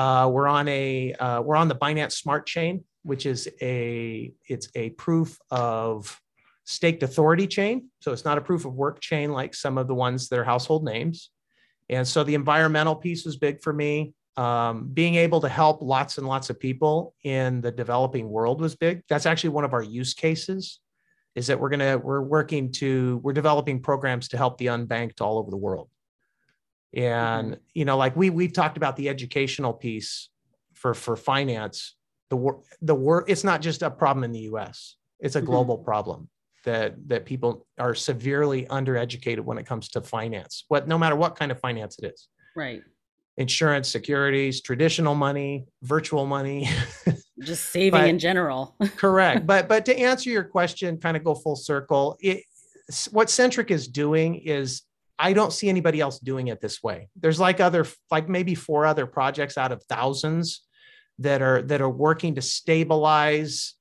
[0.00, 4.70] Uh, we're on a uh, we're on the Binance Smart Chain, which is a it's
[4.74, 6.18] a proof of
[6.64, 7.90] staked authority chain.
[8.00, 10.44] So it's not a proof of work chain like some of the ones that are
[10.44, 11.28] household names.
[11.90, 14.14] And so the environmental piece was big for me.
[14.38, 18.76] Um, being able to help lots and lots of people in the developing world was
[18.76, 19.02] big.
[19.06, 20.80] That's actually one of our use cases.
[21.34, 25.36] Is that we're gonna we're working to we're developing programs to help the unbanked all
[25.36, 25.90] over the world.
[26.94, 27.60] And mm-hmm.
[27.74, 30.28] you know, like we we've talked about the educational piece
[30.74, 31.94] for for finance.
[32.30, 34.96] The work the work it's not just a problem in the U.S.
[35.18, 35.46] It's a mm-hmm.
[35.46, 35.84] global mm-hmm.
[35.84, 36.28] problem
[36.64, 40.64] that that people are severely undereducated when it comes to finance.
[40.68, 42.28] What no matter what kind of finance it is.
[42.56, 42.82] Right.
[43.36, 46.68] Insurance, securities, traditional money, virtual money.
[47.40, 48.76] Just saving but, in general.
[48.96, 49.46] correct.
[49.46, 52.16] But but to answer your question, kind of go full circle.
[52.20, 52.44] It
[53.10, 54.82] what Centric is doing is
[55.22, 57.10] I don't see anybody else doing it this way.
[57.14, 60.62] There's like other, like maybe four other projects out of thousands
[61.18, 63.74] that are that are working to stabilize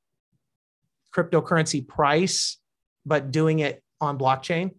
[1.16, 2.58] cryptocurrency price,
[3.06, 4.72] but doing it on blockchain.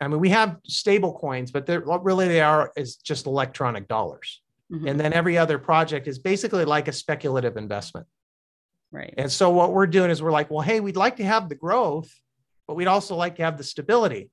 [0.00, 3.86] I mean, we have stable coins, but they're what really they are is just electronic
[3.86, 4.40] dollars.
[4.72, 4.88] Mm-hmm.
[4.88, 8.06] And then every other project is basically like a speculative investment.
[8.92, 9.12] Right.
[9.18, 11.54] And so what we're doing is we're like, well, hey, we'd like to have the
[11.54, 12.10] growth,
[12.66, 14.30] but we'd also like to have the stability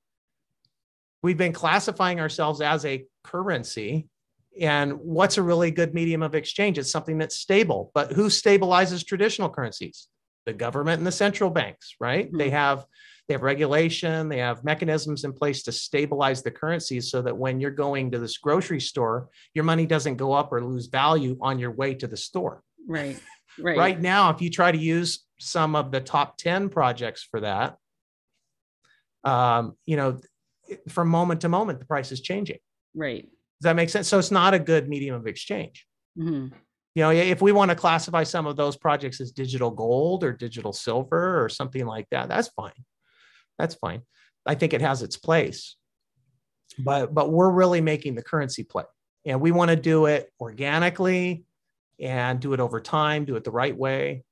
[1.24, 4.08] we've been classifying ourselves as a currency.
[4.60, 6.78] And what's a really good medium of exchange?
[6.78, 7.92] It's something that's stable.
[7.94, 10.08] But who stabilizes traditional currencies?
[10.46, 12.28] The government and the central banks, right?
[12.28, 12.38] Mm-hmm.
[12.38, 12.86] They have
[13.28, 17.60] they have regulation, they have mechanisms in place to stabilize the currencies so that when
[17.60, 21.60] you're going to this grocery store, your money doesn't go up or lose value on
[21.60, 22.64] your way to the store.
[22.88, 23.20] Right.
[23.60, 23.76] Right.
[23.76, 27.76] right now, if you try to use some of the top 10 projects for that,
[29.24, 30.20] um, you know,
[30.90, 32.60] from moment to moment, the price is changing.
[32.96, 33.24] Right.
[33.24, 34.08] Does that make sense?
[34.08, 35.86] So it's not a good medium of exchange.
[36.18, 36.56] Mm-hmm.
[36.96, 40.34] You know, if we want to classify some of those projects as digital gold or
[40.34, 42.72] digital silver or something like that, that's fine.
[43.60, 44.02] That's fine.
[44.46, 45.76] I think it has its place.
[46.80, 48.84] But but we're really making the currency play.
[49.26, 51.44] And we want to do it organically
[52.00, 54.24] and do it over time, do it the right way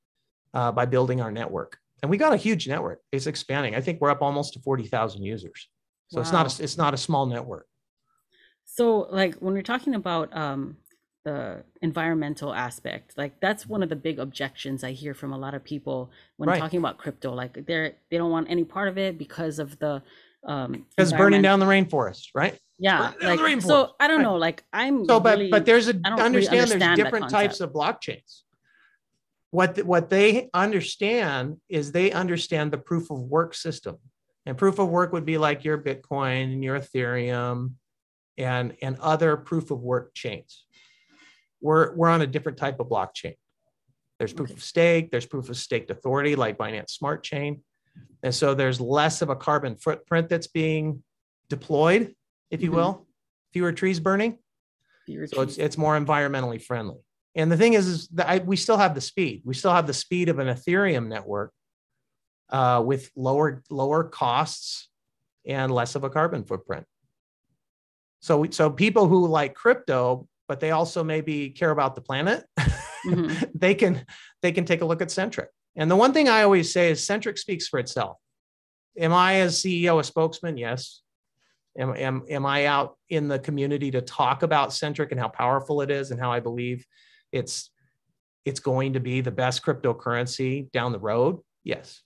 [0.53, 1.77] uh, by building our network.
[2.01, 3.01] And we got a huge network.
[3.11, 3.75] It's expanding.
[3.75, 5.69] I think we're up almost to 40,000 users.
[6.07, 6.21] So wow.
[6.21, 7.67] it's not a, it's not a small network.
[8.65, 10.77] So like when we're talking about um,
[11.23, 15.53] the environmental aspect, like that's one of the big objections I hear from a lot
[15.53, 16.59] of people when right.
[16.59, 17.33] talking about crypto.
[17.33, 20.01] Like they're they don't want any part of it because of the
[20.45, 22.59] um because burning down the rainforest, right?
[22.77, 24.23] Yeah, like so I don't right.
[24.23, 24.35] know.
[24.35, 27.71] Like I'm so, but really, but there's a understand, really understand there's different types of
[27.71, 28.41] blockchains.
[29.51, 33.97] What what they understand is they understand the proof of work system
[34.45, 37.73] and proof of work would be like your Bitcoin and your Ethereum
[38.37, 40.65] and, and other proof of work chains.
[41.61, 43.35] We're, we're on a different type of blockchain.
[44.19, 44.57] There's proof okay.
[44.57, 47.61] of stake, there's proof of staked authority like Binance Smart Chain.
[48.23, 51.03] And so there's less of a carbon footprint that's being
[51.49, 52.13] deployed,
[52.51, 52.77] if you mm-hmm.
[52.77, 53.07] will,
[53.51, 54.37] fewer trees burning.
[55.05, 55.49] Fewer so trees.
[55.49, 56.97] it's, it's more environmentally friendly.
[57.35, 59.41] And the thing is, is that I, we still have the speed.
[59.43, 61.51] We still have the speed of an Ethereum network
[62.49, 64.89] uh, with lower lower costs
[65.45, 66.85] and less of a carbon footprint.
[68.19, 73.43] So, so people who like crypto, but they also maybe care about the planet, mm-hmm.
[73.55, 74.05] they can
[74.41, 75.49] they can take a look at Centric.
[75.75, 78.17] And the one thing I always say is Centric speaks for itself.
[78.97, 80.57] Am I as CEO a spokesman?
[80.57, 81.01] Yes.
[81.77, 85.81] Am, am, am I out in the community to talk about Centric and how powerful
[85.81, 86.85] it is and how I believe
[87.33, 87.69] it's
[88.45, 91.39] it's going to be the best cryptocurrency down the road?
[91.63, 92.01] Yes.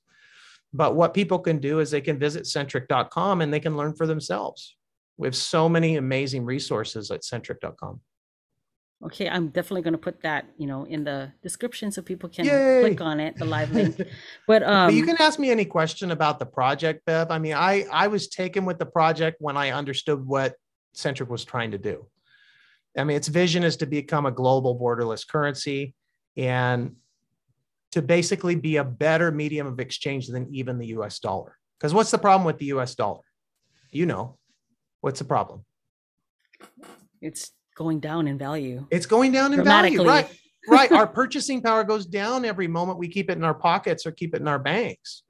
[0.74, 4.06] But what people can do is they can visit centric.com and they can learn for
[4.06, 4.76] themselves.
[5.18, 8.02] We have so many amazing resources at centric.com.
[9.02, 12.46] Okay, I'm definitely going to put that, you know, in the description so people can
[12.46, 12.82] Yay!
[12.82, 13.96] click on it, the live link.
[14.46, 17.32] But, um, but you can ask me any question about the project, Bev.
[17.32, 20.56] I mean, I I was taken with the project when I understood what
[20.94, 22.08] Centric was trying to do.
[22.98, 25.94] I mean, its vision is to become a global borderless currency,
[26.36, 26.98] and
[27.92, 31.56] to basically be a better medium of exchange than even the US dollar.
[31.80, 33.22] Because what's the problem with the US dollar?
[33.92, 34.38] You know,
[35.02, 35.66] what's the problem?
[37.22, 38.86] It's going down in value.
[38.92, 40.30] It's going down in value, right?
[40.68, 40.92] right.
[40.92, 44.36] Our purchasing power goes down every moment we keep it in our pockets or keep
[44.36, 45.24] it in our banks.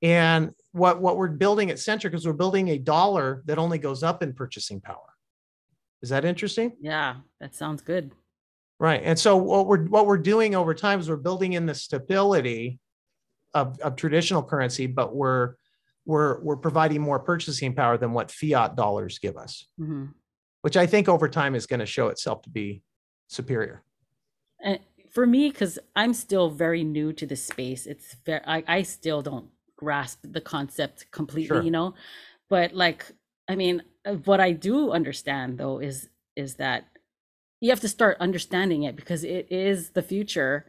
[0.00, 4.02] And what, what we're building at Centric is we're building a dollar that only goes
[4.02, 4.98] up in purchasing power.
[6.02, 6.76] Is that interesting?
[6.80, 8.12] Yeah, that sounds good.
[8.78, 9.00] Right.
[9.04, 12.80] And so what we're what we're doing over time is we're building in the stability
[13.54, 15.54] of, of traditional currency, but we're
[16.04, 19.68] we're we're providing more purchasing power than what fiat dollars give us.
[19.78, 20.06] Mm-hmm.
[20.62, 22.82] Which I think over time is going to show itself to be
[23.28, 23.82] superior.
[24.62, 24.78] And
[25.10, 29.22] for me, because I'm still very new to the space, it's very I, I still
[29.22, 31.62] don't grasp the concept completely, Sure.
[31.62, 31.94] you know.
[32.48, 33.06] But like,
[33.48, 36.86] I mean, uh, what I do understand though is is that
[37.62, 40.66] you have to start understanding it because it is the future,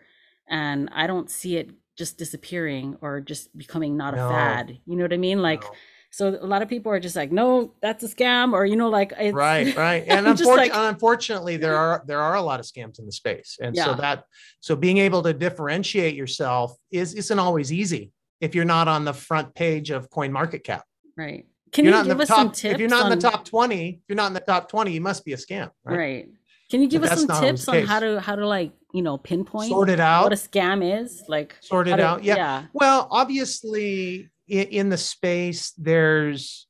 [0.47, 4.77] and I don't see it just disappearing or just becoming not a fad.
[4.85, 5.41] You know what I mean?
[5.41, 5.71] Like, No.
[6.11, 8.89] so a lot of people are just like, no, that's a scam, or you know,
[8.89, 12.99] like it's right right and like- unfortunately there are there are a lot of scams
[12.99, 14.25] in the space and so that
[14.59, 19.13] so being able to differentiate yourself is isn't always easy if you're not on the
[19.13, 20.81] front page of CoinMarketCap
[21.17, 21.47] right.
[21.71, 22.75] Can you're you give us some tips?
[22.75, 25.01] if you're not in the top 20 if you're not in the top 20 you
[25.01, 26.29] must be a scam right, right.
[26.73, 29.69] Can you give us some tips on how to how to like you know pinpoint
[29.69, 30.23] sort it out.
[30.23, 31.23] what a scam is?
[31.27, 32.23] Like sort it to- out.
[32.23, 32.35] Yeah.
[32.35, 36.67] yeah, well obviously in, in the space there's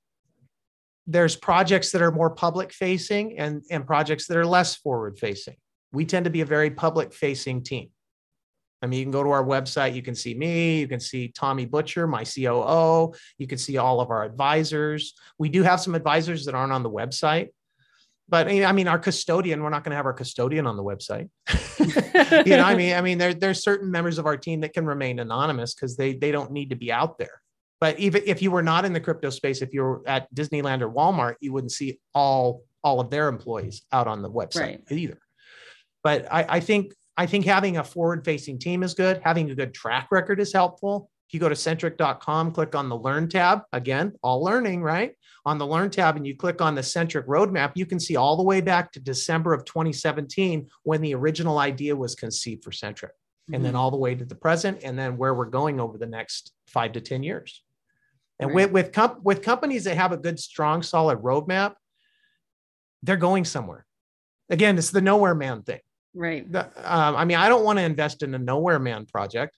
[1.07, 5.55] there's projects that are more public facing and and projects that are less forward facing
[5.93, 7.89] we tend to be a very public facing team.
[8.81, 11.29] I mean you can go to our website you can see me you can see
[11.29, 15.13] tommy butcher my coo you can see all of our advisors.
[15.39, 17.51] We do have some advisors that aren't on the website
[18.29, 20.83] but eh, i mean our custodian we're not going to have our custodian on the
[20.83, 21.29] website
[22.45, 24.85] you know, I mean, I mean, there, there's certain members of our team that can
[24.85, 27.41] remain anonymous because they they don't need to be out there.
[27.79, 30.81] But even if you were not in the crypto space, if you were at Disneyland
[30.81, 34.83] or Walmart, you wouldn't see all all of their employees out on the website Right.
[34.91, 35.19] either.
[36.03, 39.21] But I, I think I think having a forward facing team is good.
[39.23, 41.09] Having a good track record is helpful.
[41.33, 45.15] You go to centric.com, click on the learn tab again, all learning, right?
[45.47, 48.37] On the learn tab, and you click on the centric roadmap, you can see all
[48.37, 53.13] the way back to December of 2017 when the original idea was conceived for centric,
[53.51, 53.77] and then Mhm.
[53.77, 56.91] all the way to the present, and then where we're going over the next five
[56.93, 57.63] to 10 years.
[58.39, 58.71] And Right.
[58.71, 61.73] with with, comp- with companies that have a good, strong, solid roadmap,
[63.01, 63.87] they're going somewhere.
[64.51, 65.79] Again, it's the nowhere man thing.
[66.15, 69.57] right, The- um, I mean, I don't want to invest in a nowhere man project.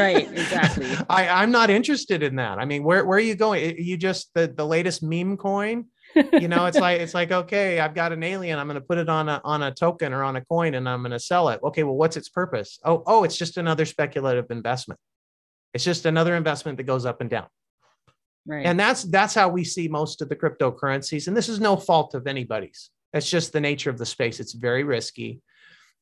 [0.00, 0.88] Right, exactly.
[1.08, 2.58] I, I'm not interested in that.
[2.58, 3.76] I mean, where, where are you going?
[3.78, 5.86] You just the, the latest meme coin?
[6.14, 8.58] You know, it's like it's like, okay, I've got an alien.
[8.58, 10.88] I'm going to put it on a on a token or on a coin and
[10.88, 11.60] I'm going to sell it.
[11.62, 12.78] Okay, well, what's its purpose?
[12.84, 14.98] Oh, oh, it's just another speculative investment.
[15.72, 17.46] It's just another investment that goes up and down.
[18.44, 21.28] right, And that's that's how we see most of the cryptocurrencies.
[21.28, 22.90] And this is no fault of anybody's.
[23.12, 24.40] It's just the nature of the space.
[24.40, 25.42] It's very risky.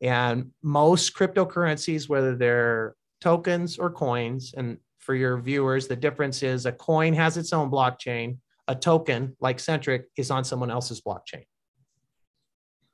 [0.00, 6.66] And most cryptocurrencies, whether they're tokens or coins, and for your viewers, the difference is
[6.66, 8.38] a coin has its own blockchain.
[8.68, 11.44] A token like Centric is on someone else's blockchain.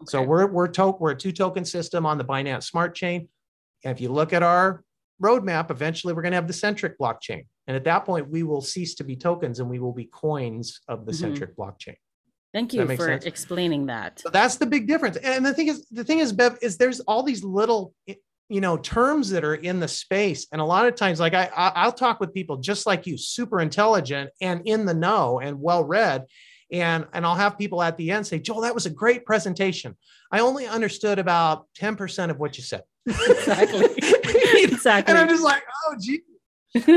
[0.06, 3.28] So we're we're to, we're a two token system on the Binance Smart Chain.
[3.84, 4.84] And if you look at our
[5.22, 7.46] roadmap, eventually we're going to have the Centric blockchain.
[7.66, 10.80] And at that point, we will cease to be tokens and we will be coins
[10.88, 11.16] of the Mhm.
[11.16, 11.96] Centric blockchain.
[12.52, 13.24] Thank you for sense?
[13.24, 14.20] explaining that.
[14.20, 15.16] So that's the big difference.
[15.16, 17.94] And the thing is, the thing is, Bev, is there's all these little,
[18.48, 20.46] you know, terms that are in the space.
[20.52, 23.16] And a lot of times, like I, I I'll talk with people just like you,
[23.16, 26.26] super intelligent and in the know and well read.
[26.70, 29.96] And, and I'll have people at the end say, Joel, that was a great presentation.
[30.32, 32.82] I only understood about 10% of what you said.
[33.06, 33.84] Exactly.
[34.62, 35.10] exactly.
[35.10, 36.20] and I'm just like, oh, gee.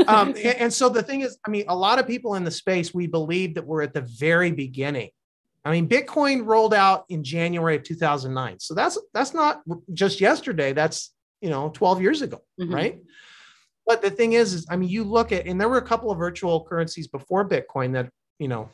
[0.06, 2.50] Um, and, and so the thing is, I mean, a lot of people in the
[2.50, 5.10] space, we believe that we're at the very beginning.
[5.64, 8.58] I mean, Bitcoin rolled out in January of 2009.
[8.60, 10.72] So that's that's not just yesterday.
[10.72, 12.74] That's you know 12 years ago, Mhm.
[12.74, 13.02] right?
[13.86, 16.10] But the thing is, is I mean, you look at, and there were a couple
[16.10, 18.68] of virtual currencies before Bitcoin that you know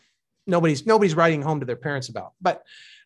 [0.47, 2.33] nobody's nobody's writing home to their parents about.
[2.41, 2.63] But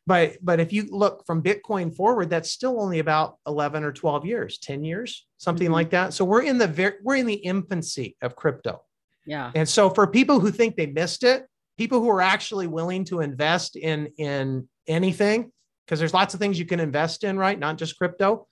[0.06, 4.24] but but if you look from Bitcoin forward, that's still only about 11 or 12
[4.24, 5.72] years, 10 years, something Mhm.
[5.72, 6.14] like that.
[6.14, 8.82] So we're in the very we're in the infancy of crypto.
[9.26, 9.52] yeah.
[9.54, 13.20] And so for people who think they missed it, people who are actually willing to
[13.20, 15.52] invest in in anything,
[15.84, 17.58] because there's lots of things you can invest in, right?
[17.58, 18.46] Not just crypto.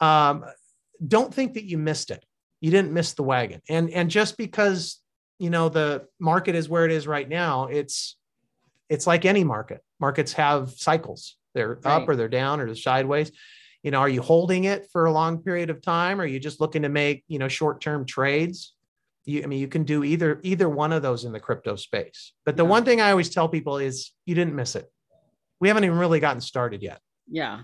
[0.00, 0.44] Um,
[1.06, 2.24] don't think that you missed it.
[2.60, 3.62] You didn't miss the wagon.
[3.68, 5.00] And and just because
[5.38, 8.16] you know the market is where it is right now, it's
[8.88, 9.80] it's like any market.
[10.00, 11.36] Markets have cycles.
[11.54, 13.32] They're up or they're down or they're sideways.
[13.82, 16.20] You know, are you holding it for a long period of time?
[16.20, 18.74] Or are you just looking to make, you know, short-term trades?
[19.24, 22.32] You, I mean, you can do either either one of those in the crypto space.
[22.44, 22.70] But the Yeah.
[22.70, 24.90] one thing I always tell people is you didn't miss it.
[25.60, 27.00] We haven't even really gotten started yet.
[27.30, 27.60] Yeah.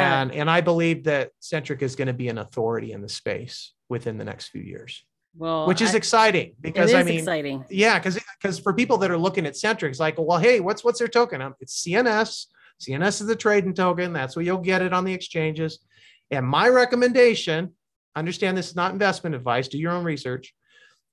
[0.00, 3.72] And and I believe that Centric is going to be an authority in the space
[3.88, 5.04] within the next few years,
[5.36, 7.64] Well, which is I- exciting because is I mean, exciting.
[7.70, 10.82] yeah, because because for people that are looking at Centric, it's like, well, hey, what's
[10.84, 11.40] what's their token?
[11.42, 12.46] Um, It's CNS.
[12.80, 14.12] CNS is the trading token.
[14.12, 15.78] That's where you'll get it on the exchanges.
[16.30, 17.72] And my recommendation,
[18.16, 19.68] understand this is not investment advice.
[19.68, 20.54] Do your own research.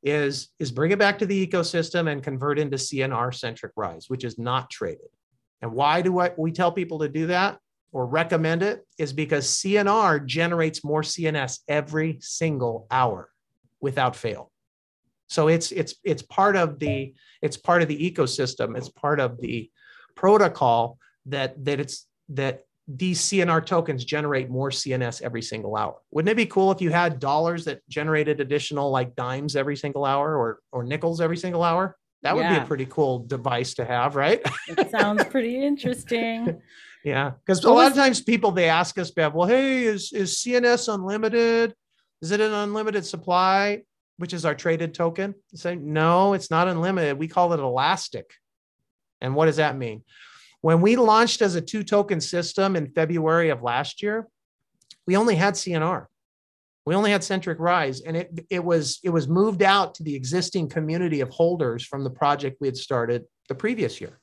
[0.02, 4.24] Is is bring it back to the ecosystem and convert into CNR centric rise, which
[4.24, 5.10] is not traded.
[5.62, 7.60] And why do I, we tell people to do that?
[7.92, 13.30] Or recommend it is because CNR generates more CNS every single hour
[13.82, 14.52] without fail.
[15.28, 18.78] So it's it's it's part of the it's part of the ecosystem.
[18.78, 19.70] It's part of the
[20.16, 25.96] protocol that that it's that these CNR tokens generate more CNS every single hour.
[26.10, 30.06] Wouldn't it be cool if you had dollars that generated additional like dimes every single
[30.06, 31.96] hour or or nickels every single hour?
[32.24, 32.60] That would yeah.
[32.60, 34.42] be a pretty cool device to have, right?
[34.68, 36.62] it sounds pretty interesting.
[37.04, 40.36] yeah, because a lot of times people they ask us, Bev, well, hey, is is
[40.38, 41.74] CNS unlimited?
[42.22, 43.84] Is it an unlimited supply?
[44.18, 45.34] Which is our traded token?
[45.54, 47.18] Say no, it's not unlimited.
[47.18, 48.30] We call it elastic.
[49.22, 50.04] And what does that mean?
[50.62, 54.28] When we launched as a two token system in February of last year,
[55.08, 56.06] we only had CNR.
[56.86, 60.16] We only had Centric Rise, and it it was it was moved out to the
[60.16, 64.20] existing community of holders from the project we had started the previous year.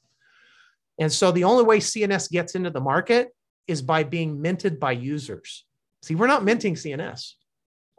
[0.99, 3.34] And so the only way CNS gets into the market
[3.66, 5.64] is by being minted by users.
[6.03, 7.32] See, we're not minting CNS.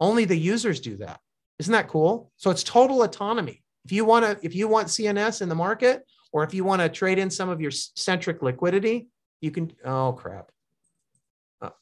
[0.00, 1.20] Only the users do that.
[1.58, 2.30] Isn't that cool?
[2.36, 3.62] So it's total autonomy.
[3.84, 6.82] If you want to if you want CNS in the market, or if you want
[6.82, 9.08] to trade in some of your centric liquidity,
[9.40, 9.72] you can.
[9.84, 10.50] Oh, crap.
[11.62, 11.72] Oh,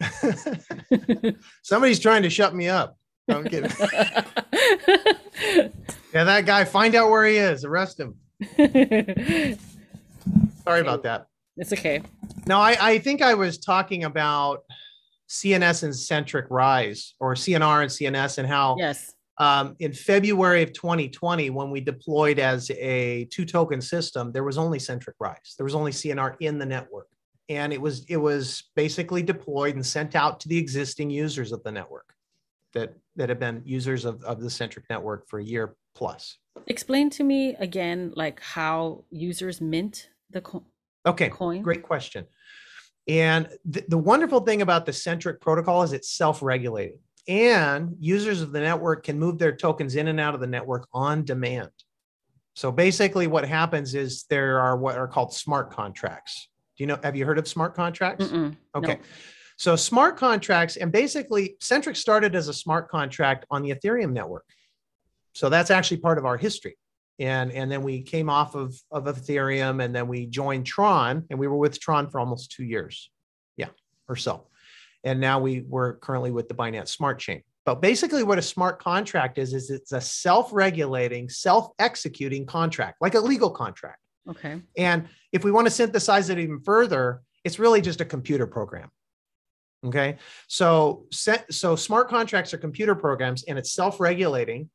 [0.00, 1.36] crap.
[1.62, 2.98] Somebody's trying to shut me up.
[3.28, 3.70] I'm kidding.
[6.12, 8.16] yeah, that guy, find out where he is, arrest him.
[10.64, 11.26] Sorry about that.
[11.56, 12.02] It's okay.
[12.46, 14.64] No, I, I think I was talking about
[15.28, 20.72] CNS and centric rise or CNR and CNS and how yes um, in February of
[20.72, 25.54] 2020, when we deployed as a two token system, there was only Centric Rise.
[25.58, 27.08] There was only CNR in the network.
[27.48, 31.62] And it was it was basically deployed and sent out to the existing users of
[31.62, 32.12] the network
[32.72, 36.38] that that have been users of, of the Centric network for a year plus.
[36.66, 40.64] Explain to me again like how users mint the, coin.
[41.04, 41.62] okay, coin.
[41.62, 42.26] Great question.
[43.08, 48.52] And th- the wonderful thing about the Centric protocol is it's self-regulating and users of
[48.52, 51.70] the network can move their tokens in and out of the network on demand.
[52.54, 56.48] So basically, what happens is there are what are called smart contracts.
[56.76, 56.98] Do you know?
[57.02, 58.26] Have you heard of smart contracts?
[58.26, 58.94] Mm-mm, okay.
[58.94, 59.00] No.
[59.58, 64.44] So smart contracts, and basically, Centric started as a smart contract on the Ethereum network.
[65.36, 66.76] So that's actually part of our history.
[67.18, 71.38] And, and then we came off of, of Ethereum and then we joined Tron and
[71.38, 73.10] we were with Tron for almost two years.
[73.56, 73.68] Yeah,
[74.08, 74.46] or so
[75.06, 77.42] and now we we're currently with the Binance Smart Chain.
[77.64, 83.20] But basically, what a smart contract is is it's a self-regulating, self-executing contract, like a
[83.20, 84.00] legal contract.
[84.28, 84.60] Okay.
[84.76, 88.90] And if we want to synthesize it even further, it's really just a computer program.
[89.84, 90.16] Okay.
[90.48, 94.68] So so smart contracts are computer programs, and it's self-regulating.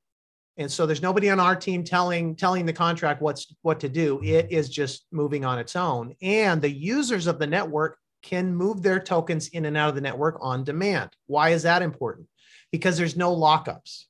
[0.57, 4.21] And so there's nobody on our team telling telling the contract what's what to do.
[4.23, 6.15] It is just moving on its own.
[6.21, 10.01] And the users of the network can move their tokens in and out of the
[10.01, 11.09] network on demand.
[11.27, 12.27] Why is that important?
[12.71, 14.05] Because there's no lockups.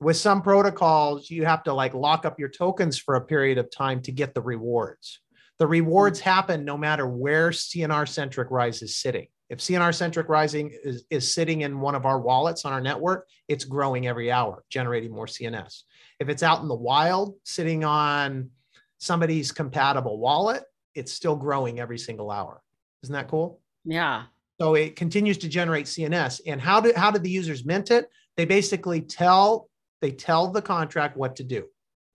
[0.00, 3.70] With some protocols, you have to like lock up your tokens for a period of
[3.70, 5.20] time to get the rewards.
[5.58, 9.28] The rewards happen no matter where CNR centric rise is sitting.
[9.50, 13.26] If CNR centric rising is, is sitting in one of our wallets on our network,
[13.48, 15.82] it's growing every hour, generating more CNS.
[16.20, 18.50] If it's out in the wild, sitting on
[18.98, 20.62] somebody's compatible wallet,
[20.94, 22.62] it's still growing every single hour.
[23.02, 23.60] Isn't that cool?
[23.84, 24.24] Yeah.
[24.60, 26.42] So it continues to generate CNS.
[26.46, 28.08] And how did how did the users mint it?
[28.36, 29.68] They basically tell
[30.00, 31.66] they tell the contract what to do.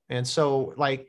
[0.10, 1.08] And so like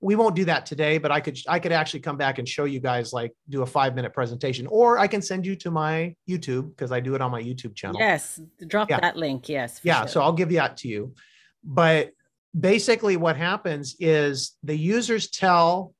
[0.00, 2.64] we won't do that today, but I could I could actually come back and show
[2.64, 6.14] you guys like do a five minute presentation, or I can send you to my
[6.28, 8.00] YouTube because I do it on my YouTube channel.
[8.00, 9.00] Yes, drop yeah.
[9.00, 9.48] that link.
[9.48, 9.80] Yes.
[9.82, 10.08] Yeah, sure.
[10.08, 11.14] so I'll give that to you.
[11.64, 12.12] But
[12.58, 15.94] basically, what happens is the users tell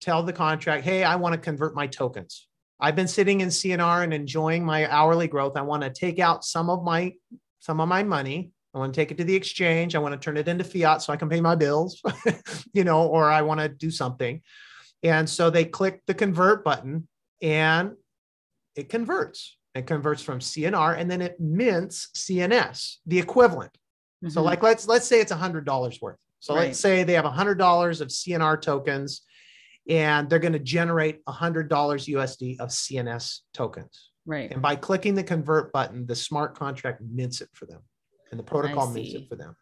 [0.00, 2.48] tell the contract, hey, I want to convert my tokens.
[2.80, 5.56] I've been sitting in CNR and enjoying my hourly growth.
[5.56, 7.12] I want to take out some of my
[7.60, 8.50] some of my money.
[8.74, 9.94] I want to take it to the exchange.
[9.94, 12.00] I want to turn it into fiat so I can pay my bills,
[12.72, 14.40] you know, or I want to do something.
[15.02, 17.06] And so they click the convert button
[17.42, 17.92] and
[18.74, 19.56] it converts.
[19.74, 23.72] It converts from CNR and then it mints CNS, the equivalent.
[24.22, 24.30] Mm-hmm.
[24.30, 26.20] So like let's let's say it's hundred dollars worth.
[26.40, 26.68] So right.
[26.68, 29.22] let's say they have hundred dollars of CNR tokens
[29.88, 34.10] and they're going to generate $100 USD of CNS tokens.
[34.24, 34.52] Right.
[34.52, 37.80] And by clicking the convert button, the smart contract mints it for them
[38.32, 39.54] and the protocol mints it for them.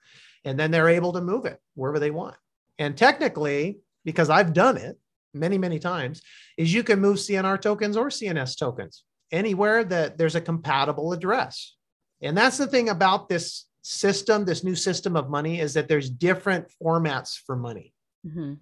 [0.45, 2.37] And then they're able to move it wherever they want.
[2.79, 4.99] And technically, because I've done it
[5.35, 6.23] many, many times,
[6.57, 11.75] is you can move CNR tokens or CNS tokens anywhere that there's a compatible address.
[12.23, 16.09] And that's the thing about this system, this new system of money, is that there's
[16.09, 17.93] different formats for money.
[18.25, 18.55] hmm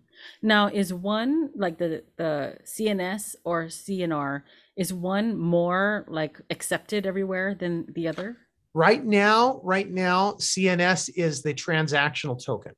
[0.42, 4.42] Now, is one like the the CNS or CNR,
[4.76, 8.36] is one more like accepted everywhere than the other?
[8.74, 12.72] Right now, right now, CNS is the transactional token.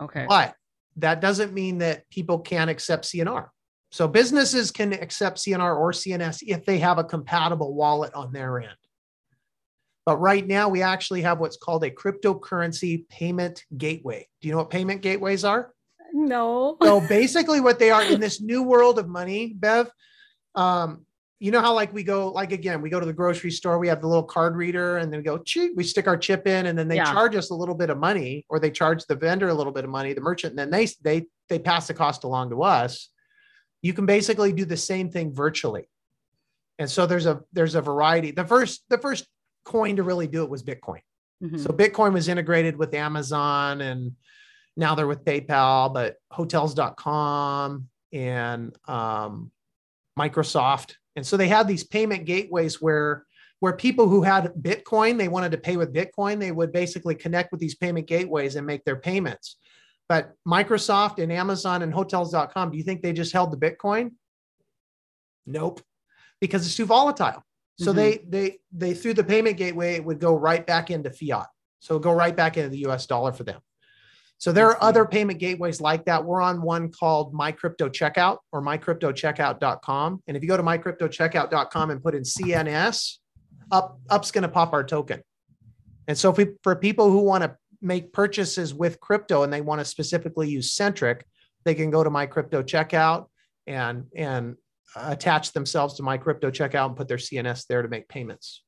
[0.00, 0.26] Okay.
[0.28, 0.54] But
[0.96, 3.48] that doesn't mean that people can't accept CNR.
[3.90, 8.60] So businesses can accept CNR or CNS if they have a compatible wallet on their
[8.60, 8.76] end.
[10.04, 14.26] But right now, we actually have what's called a cryptocurrency payment gateway.
[14.40, 15.72] Do you know what payment gateways are?
[16.12, 16.76] No.
[16.82, 19.90] So basically, what they are in this new world of money, Bev,
[20.54, 21.06] um,
[21.42, 23.88] you know how like we go, like again, we go to the grocery store, we
[23.88, 26.66] have the little card reader, and then we go, cheap, we stick our chip in,
[26.66, 27.12] and then they Yeah.
[27.12, 29.82] charge us a little bit of money, or they charge the vendor a little bit
[29.82, 33.08] of money, the merchant, and then they they they pass the cost along to us.
[33.82, 35.88] You can basically do the same thing virtually.
[36.78, 38.30] And so there's a there's a variety.
[38.30, 39.26] The first the first
[39.64, 41.00] coin to really do it was Bitcoin.
[41.42, 41.58] Mhm.
[41.58, 44.12] So Bitcoin was integrated with Amazon and
[44.76, 49.50] now they're with PayPal, but hotels.com and um,
[50.16, 50.94] Microsoft.
[51.16, 53.26] And so they had these payment gateways where
[53.60, 57.52] where people who had Bitcoin, they wanted to pay with Bitcoin, they would basically connect
[57.52, 59.56] with these payment gateways and make their payments.
[60.08, 64.12] But Microsoft and Amazon and hotels.com, do you think they just held the Bitcoin?
[65.46, 65.80] Nope.
[66.40, 67.44] Because it's too volatile.
[67.78, 67.96] So Mhm.
[67.96, 71.46] they they they through the payment gateway, it would go right back into fiat.
[71.78, 73.60] So go right back into the US dollar for them.
[74.42, 76.24] So there are other payment gateways like that.
[76.24, 80.22] We're on one called My Crypto Checkout or mycryptocheckout.com.
[80.26, 83.18] And if you go to mycryptocheckout.com and put in CNS,
[83.70, 85.22] up up's going to pop our token.
[86.08, 89.60] And so if we, for people who want to make purchases with crypto and they
[89.60, 91.24] want to specifically use Centric,
[91.64, 93.26] they can go to my crypto checkout
[93.68, 94.56] and and
[94.96, 98.64] attach themselves to my crypto checkout and put their CNS there to make payments.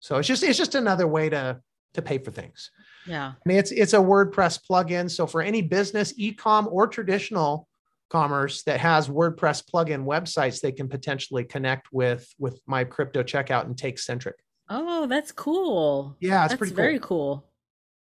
[0.00, 1.62] So it's just it's just another way to
[1.94, 2.70] to pay for things.
[3.06, 3.32] Yeah.
[3.34, 5.10] I mean, it's it's a WordPress plugin.
[5.10, 7.68] So for any business, e-com or traditional
[8.10, 13.64] commerce that has WordPress plugin websites, they can potentially connect with with my crypto checkout
[13.64, 14.36] and take Centric.
[14.68, 16.16] Oh, that's cool.
[16.20, 16.76] Yeah, it's That's pretty cool.
[16.76, 17.48] very cool.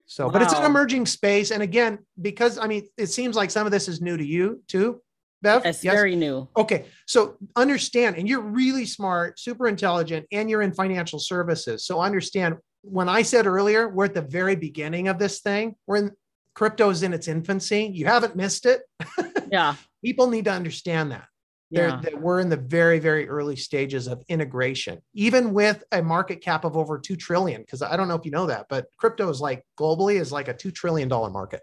[0.06, 1.52] So, but it's an emerging space.
[1.52, 4.60] And again, because I mean, it seems like some of this is new to you
[4.66, 5.00] too,
[5.40, 5.62] Bev.
[5.64, 6.48] Yes, very new.
[6.56, 6.86] Okay.
[7.06, 11.86] So understand, and you're really smart, super intelligent, and you're in financial services.
[11.86, 15.76] So understand when I said earlier, we're at the very beginning of this thing.
[15.86, 16.10] We're in
[16.54, 17.90] crypto's in its infancy.
[17.92, 18.82] You haven't missed it.
[19.50, 19.74] Yeah.
[20.04, 21.26] People need to understand that.
[21.70, 22.00] Yeah.
[22.04, 26.64] that we're in the very, very early stages of integration, even with a market cap
[26.64, 27.60] of over two trillion.
[27.62, 30.46] Because I don't know if you know that, but crypto is like globally is like
[30.46, 31.62] a two trillion dollar market.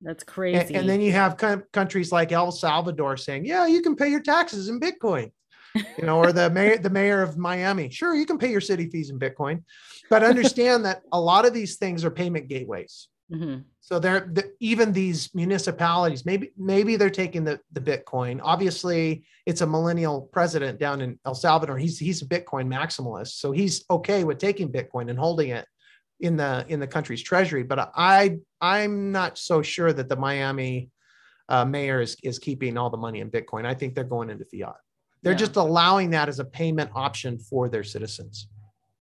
[0.00, 0.74] That's crazy.
[0.74, 4.20] and then you have coun- countries like El Salvador saying, "Yeah, you can pay your
[4.20, 5.30] taxes in Bitcoin,"
[5.98, 8.88] you know, or the mayor, the mayor of Miami, "Sure, you can pay your city
[8.88, 9.62] fees in Bitcoin,"
[10.10, 13.08] but understand that a lot of these things are payment gateways.
[13.32, 13.64] Mhm.
[13.80, 18.40] So they're the, even these municipalities, maybe maybe they're taking the the Bitcoin.
[18.42, 21.76] Obviously, it's a millennial president down in El Salvador.
[21.76, 25.66] He's he's a Bitcoin maximalist, so he's okay with taking Bitcoin and holding it
[26.20, 27.64] in the in the country's treasury.
[27.64, 30.90] But I I'm not so sure that the Miami
[31.48, 33.66] uh, mayor is is keeping all the money in Bitcoin.
[33.66, 34.76] I think they're going into fiat.
[35.22, 35.38] They're Yeah.
[35.38, 38.48] just allowing that as a payment option for their citizens.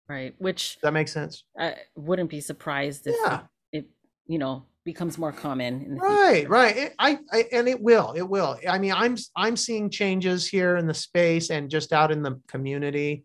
[0.09, 0.35] Right.
[0.39, 1.45] Which Does that makes sense?
[1.59, 3.43] I wouldn't be surprised if Yeah.
[3.73, 3.87] it,
[4.27, 6.49] you know, becomes more common in the right future.
[6.49, 10.49] right It- I, I and it will it will i mean i'm i'm seeing changes
[10.49, 13.25] here in the space and just out in the community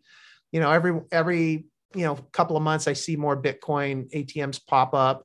[0.52, 1.64] you know every every
[1.96, 5.24] you know couple of months i see more bitcoin atms pop up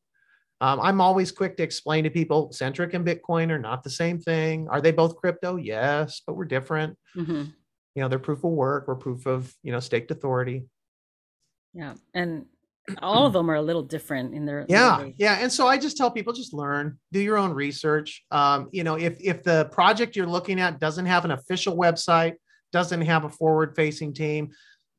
[0.63, 4.17] um, i'm always quick to explain to people centric and bitcoin are not the same
[4.19, 4.67] thing.
[4.69, 5.57] Are they both crypto?
[5.57, 6.97] Yes but we're different.
[7.15, 7.53] Mhm.
[7.95, 8.87] you know they're proof of work.
[8.87, 10.63] We're proof of you know staked authority.
[11.73, 11.93] Yeah.
[12.13, 12.45] And
[13.01, 15.95] all of them are a little different in their yeah yeah and so i just
[15.95, 18.23] tell people just learn do your own research.
[18.31, 22.35] Um, you know if if the project you're looking at doesn't have an official website
[22.71, 24.51] doesn't have a forward facing team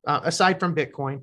[0.07, 1.21] uh, aside from bitcoin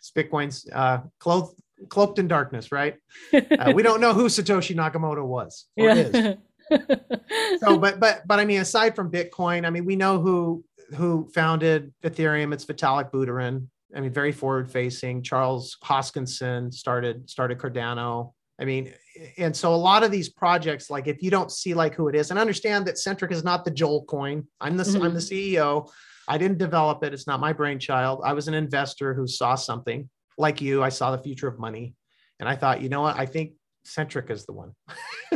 [0.00, 1.58] it's bitcoin's uh, clothed
[1.88, 2.96] cloaked in darkness right?
[3.32, 6.36] Uh, we don't know who satoshi nakamoto was or is.
[7.60, 10.64] So but but but i mean aside from bitcoin i mean we know who
[10.94, 12.52] who founded ethereum.
[12.52, 13.66] It's vitalik buterin.
[13.94, 18.32] I mean very forward facing charles hoskinson started started cardano.
[18.60, 18.92] I mean
[19.38, 22.14] and so a lot of these projects like if you don't see like who it
[22.14, 24.46] is and understand that centric is not the joel coin.
[24.60, 25.90] I'm the i'm the ceo
[26.28, 27.12] i didn't develop it.
[27.12, 28.22] It's not my brainchild.
[28.24, 30.08] I was an investor who saw something
[30.38, 31.94] like you i saw the future of money
[32.40, 33.52] and i thought you know what i think
[33.84, 34.72] centric is the one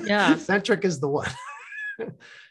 [0.04, 0.36] Yeah.
[0.50, 1.30] centric is the one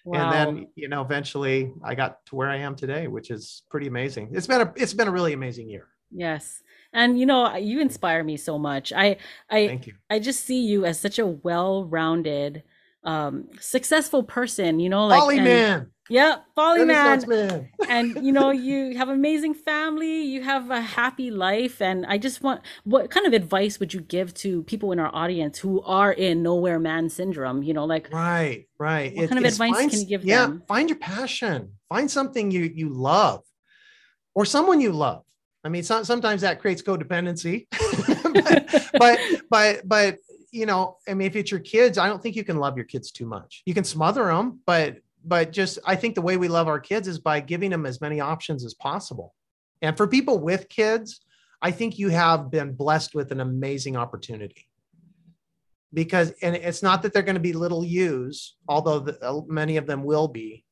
[0.05, 0.13] Wow.
[0.13, 3.87] and then you know eventually i got to where i am today which is pretty
[3.87, 6.61] amazing it's been a it's been a really amazing year yes.
[6.93, 8.93] And you know, you inspire me so much.
[8.93, 9.17] I
[9.49, 12.63] I thank you I just see you as such a well-rounded
[13.03, 15.91] um successful person you know like Ollie man.
[16.09, 17.69] Yeah folly man man.
[17.89, 22.41] and you know you have amazing family you have a happy life and i just
[22.41, 26.11] want what kind of advice would you give to people in our audience who are
[26.13, 29.15] in nowhere man syndrome you know like Right, right.
[29.15, 30.63] What kind of advice find- can you give yeah, them?
[30.67, 31.73] find your passion.
[31.89, 33.43] Find something you you love,
[34.35, 35.23] or someone you love.
[35.63, 37.67] I mean, some, sometimes that creates codependency,
[38.33, 40.17] but, but but but
[40.51, 42.85] you know, I mean, if it's your kids, I don't think you can love your
[42.85, 43.63] kids too much.
[43.65, 44.97] You can smother them, but
[45.27, 47.99] but just I think the way we love our kids is by giving them as
[47.99, 49.33] many options as possible.
[49.81, 51.19] And for people with kids,
[51.61, 54.67] I think you have been blessed with an amazing opportunity
[55.93, 59.77] because and it's not that they're going to be little U's, although the, uh, many
[59.77, 60.63] of them will be.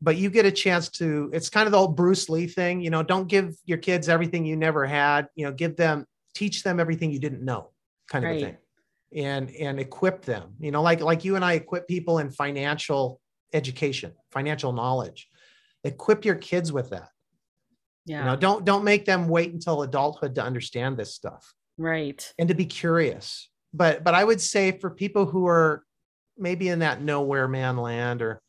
[0.00, 1.30] But you get a chance to.
[1.32, 3.04] It's kind of the old Bruce Lee thing, you know.
[3.04, 5.28] Don't give your kids everything you never had.
[5.36, 7.70] You know, give them, teach them everything you didn't know,
[8.08, 8.42] kind of a Right.
[8.42, 8.56] thing,
[9.24, 10.54] and and equip them.
[10.58, 13.20] You know, like like you and I equip people in financial
[13.52, 15.28] education, financial knowledge.
[15.84, 17.08] Equip your kids with that.
[18.06, 22.32] yeah You know, don't don't make them wait until adulthood to understand this stuff right
[22.38, 23.48] and to be curious.
[23.74, 25.84] But but I would say for people who are
[26.38, 28.42] maybe in that nowhere man land or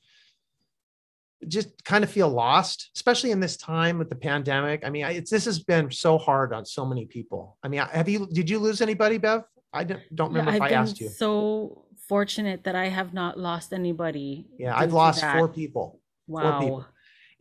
[1.48, 4.86] just kind of feel lost, especially in this time with the pandemic.
[4.86, 7.58] I mean, it's this has been so hard on so many people.
[7.64, 9.44] I mean, have you did you lose anybody, Bev?
[9.74, 11.10] I don't, don't remember I've if I asked you.
[11.10, 14.48] so fortunate that I have not lost anybody.
[14.58, 15.38] Yeah, I've lost that.
[15.38, 16.00] four people.
[16.28, 16.60] Wow.
[16.60, 16.86] people.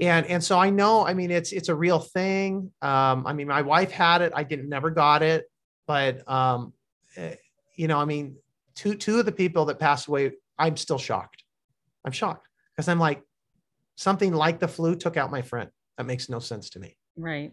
[0.01, 3.47] and and so i know i mean it's it's a real thing um i mean
[3.47, 5.45] my wife had it i didn't never got it
[5.87, 6.73] but um
[7.17, 7.37] eh,
[7.77, 8.35] you know i mean
[8.75, 11.45] two two of the people that passed away i'm still shocked
[12.05, 13.23] i'm shocked because i'm like
[13.95, 17.53] something like the flu took out my friend that makes no sense to me Right.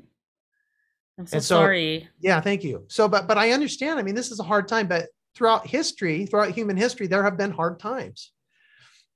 [1.19, 2.09] I'm so, so- sorry.
[2.21, 4.87] yeah thank you so but but i understand i mean this is a hard time
[4.87, 5.05] but
[5.35, 8.31] throughout history throughout human history there have been hard times.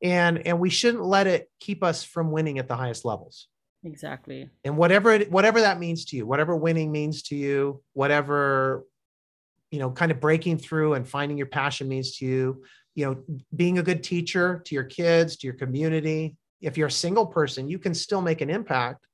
[0.01, 3.47] And and we shouldn't let it keep us from winning at the highest levels.
[3.86, 4.49] Exactly.
[4.64, 8.86] and whatever it, whatever that means to you whatever winning means to you whatever
[9.72, 12.64] you know kind of breaking through and finding your passion means to you
[12.95, 16.38] you know being a good teacher to your kids to your community.
[16.61, 19.05] If you're a single person you can still make an impact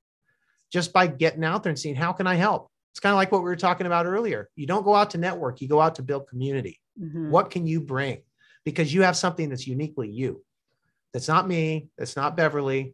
[0.71, 2.69] just by getting out there and seeing how can i help?
[2.91, 4.49] It's kind of like what we were talking about earlier.
[4.55, 7.29] You don't go out to network you go out to build community Mhm.
[7.29, 8.21] what can you bring
[8.65, 10.43] because you have something that's uniquely you
[11.13, 12.93] that's not me that's not beverly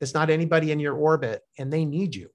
[0.00, 2.30] that's not anybody in your orbit and they need you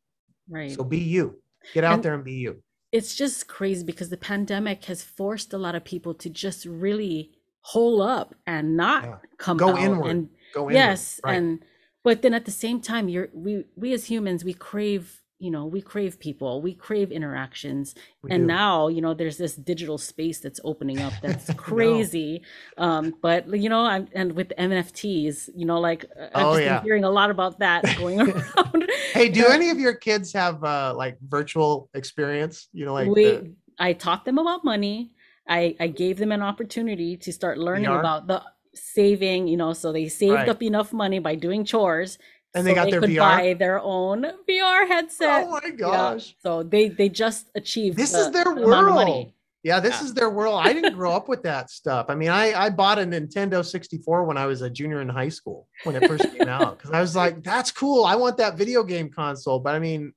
[0.49, 0.71] Right.
[0.71, 1.41] so be you
[1.73, 5.51] get out And- there and be you it's just crazy because the pandemic has forced
[5.53, 9.17] a lot of people to just really hole up and not Yeah.
[9.37, 10.09] come Go out inward.
[10.09, 11.35] and go in yes right.
[11.35, 11.63] and
[12.03, 15.65] but then at the same time you're we we as humans we crave you know
[15.65, 18.47] we crave people we crave interactions We and do.
[18.47, 22.41] now you know there's this digital space that's opening up that's crazy
[22.77, 26.63] um but you know i'm and with nfts you know like uh, i've Oh, just
[26.63, 26.75] yeah.
[26.79, 30.63] been hearing a lot about that going around hey do any of your kids have
[30.63, 35.11] uh like virtual experience you know like we the- i taught them about money
[35.47, 37.99] i i gave them an opportunity to start learning VR?
[37.99, 38.41] about the
[38.73, 40.49] saving you know so they saved Right.
[40.49, 42.17] up enough money by doing chores
[42.55, 43.19] And they so got their could VR?
[43.37, 45.43] buy their own vr headset.
[45.45, 45.71] Oh my Yeah.
[45.75, 46.35] gosh.
[46.41, 49.31] So they they just achieved this the- is their the world.
[49.63, 50.05] Yeah this Yeah.
[50.05, 50.61] is their world.
[50.63, 52.05] I didn't grow up with that stuff.
[52.09, 55.29] I mean i i bought a nintendo 64 when i was a junior in high
[55.29, 58.05] school when it first came out because i was like that's cool.
[58.05, 59.59] I want that video game console.
[59.59, 60.13] But i mean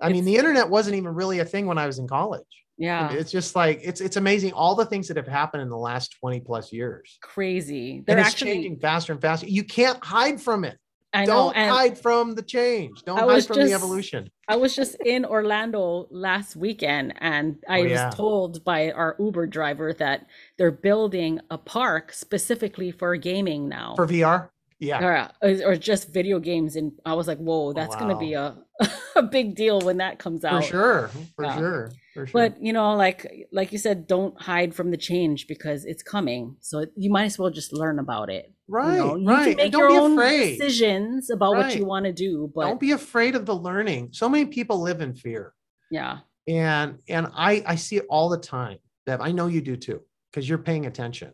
[0.00, 2.44] i mean the internet wasn't even really a thing when i was in college.
[2.78, 3.10] Yeah.
[3.10, 6.14] It's just like it's it's amazing all the things that have happened in the last
[6.20, 7.16] 20 plus years.
[7.22, 8.02] Crazy.
[8.06, 9.46] They're it's actually changing faster and faster.
[9.46, 10.78] You can't hide from it
[11.16, 13.02] i know don't and hide from the change.
[13.04, 14.30] Don't hide was from the evolution.
[14.48, 18.10] I was just in Orlando last weekend and I Oh, was yeah.
[18.10, 23.94] told by our Uber driver that they're building a park specifically for gaming now.
[23.96, 24.48] for vr
[24.78, 25.02] yeah.
[25.02, 25.28] Or, uh,
[25.64, 28.58] or just video games and I was like, "Whoa, that's going to be a
[29.16, 30.62] a big deal when that comes out.
[30.62, 31.58] for sure for Yeah.
[31.58, 35.46] sure for sure But, you know, like like you said, don't hide from the change
[35.46, 36.56] because it's coming.
[36.60, 38.52] So you might as well just learn about it.
[38.68, 41.84] right you know, you right make don't your be own afraid decisions about what you
[41.86, 45.14] want to do, but don't be afraid of the learning so many people live in
[45.14, 45.54] fear
[45.90, 46.18] yeah.
[46.48, 50.00] and and i i see it all the time that i know you do too
[50.28, 51.30] because you're paying attention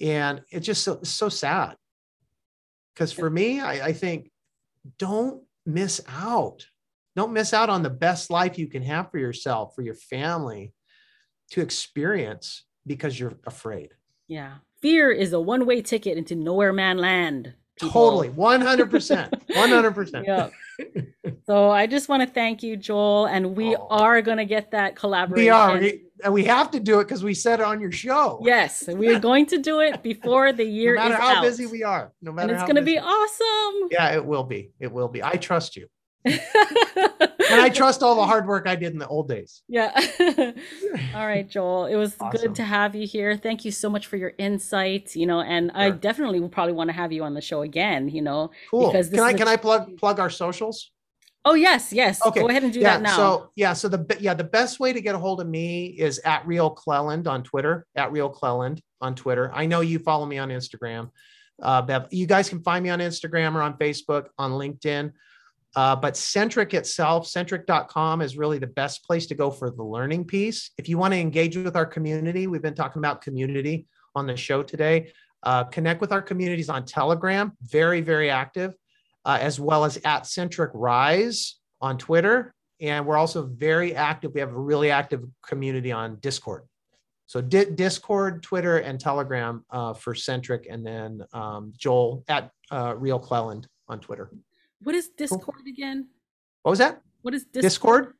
[0.00, 1.74] and it's just so so sad
[2.94, 4.30] because for me I, I think
[4.98, 6.66] don't miss out
[7.14, 10.72] don't miss out on the best life you can have for yourself for your family
[11.50, 13.90] to experience because you're afraid
[14.28, 14.54] Yeah.
[14.80, 17.54] Fear is a one-way ticket into nowhere man land.
[17.80, 17.90] people.
[17.92, 20.48] totally 100% 100% Yeah.
[21.46, 23.88] So I just want to thank you, Joel, and we Oh.
[23.90, 25.44] are gonna get that collaboration.
[25.44, 25.80] we are
[26.24, 28.40] and we have to do it because we said it on your show.
[28.44, 31.42] Yes, we are going to do it before the year no matter how out.
[31.42, 32.12] busy we are.
[32.22, 33.88] No matter and it's going to be awesome.
[33.90, 34.70] Yeah, it will be.
[34.80, 35.22] It will be.
[35.22, 35.86] I trust you.
[37.50, 39.62] And I trust all the hard work I did in the old days.
[39.68, 39.90] yeah.
[41.14, 41.86] All right, Joel.
[41.86, 42.40] It was Awesome.
[42.42, 43.38] good to have you here.
[43.38, 45.16] Thank you so much for your insight.
[45.16, 48.10] You know, and I definitely will probably want to have you on the show again.
[48.10, 48.50] You know.
[48.70, 48.88] Cool.
[48.88, 50.90] Because Can I can I plug plug our socials?
[51.48, 52.24] Oh yes, yes.
[52.26, 52.40] Okay.
[52.40, 52.98] Go ahead and do yeah.
[52.98, 53.16] that now.
[53.16, 53.72] So yeah.
[53.72, 56.68] So the yeah the best way to get a hold of me is at Real
[56.68, 57.86] Cleland on Twitter.
[57.96, 59.50] At Real Cleland on Twitter.
[59.54, 61.10] I know you follow me on Instagram.
[61.62, 65.10] Uh, Bev, you guys can find me on Instagram or on Facebook, on LinkedIn.
[65.74, 70.24] Uh, but Centric itself, centric.com is really the best place to go for the learning
[70.26, 70.70] piece.
[70.76, 74.36] If you want to engage with our community, we've been talking about community on the
[74.36, 75.12] show today.
[75.42, 78.74] Uh, connect with our communities on Telegram, very, very active,
[79.28, 82.54] uh, as well as at Centric Rise on Twitter.
[82.80, 84.32] And we're also very active.
[84.32, 86.62] We have a really active community on Discord.
[87.26, 92.94] So Di- Discord, Twitter, and Telegram uh, for Centric, and then um, Joel at uh,
[92.96, 94.30] Real Cleland on Twitter.
[94.82, 96.08] what is Discord again?
[96.62, 97.02] What was that?
[97.20, 97.62] What is Discord?
[97.62, 98.14] Discord.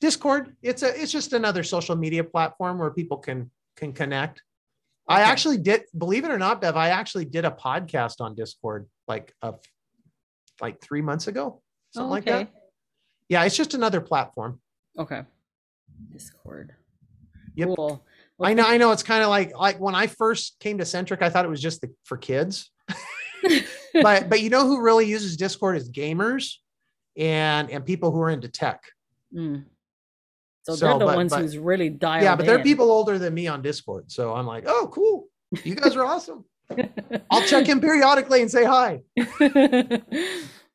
[0.00, 0.56] Discord.
[0.62, 4.42] It's a it's just another social media platform where people can can connect.
[5.08, 6.76] I actually did, believe it or not, Bev.
[6.76, 9.54] I actually did a podcast on Discord like a,
[10.60, 11.62] like three months ago,
[11.94, 12.48] something Oh, like that.
[13.28, 14.60] Yeah, it's just another platform.
[14.98, 15.22] Okay.
[16.12, 16.74] Discord.
[17.54, 17.68] Yep.
[17.76, 18.04] Cool.
[18.40, 18.92] I know, I know.
[18.92, 21.60] It's kind of like like when I first came to Centric, I thought it was
[21.62, 22.70] just the, for kids.
[24.02, 26.54] but but you know who really uses Discord is gamers
[27.16, 28.82] and and people who are into tech.
[29.34, 29.64] Mm.
[30.64, 33.18] So, So, they're the but- ones but- who's really dialed yeah, but they're people older
[33.18, 34.10] than me on Discord.
[34.10, 35.28] So I'm like, oh, cool.
[35.64, 36.44] You guys are awesome.
[37.30, 39.00] I'll check in periodically and say hi.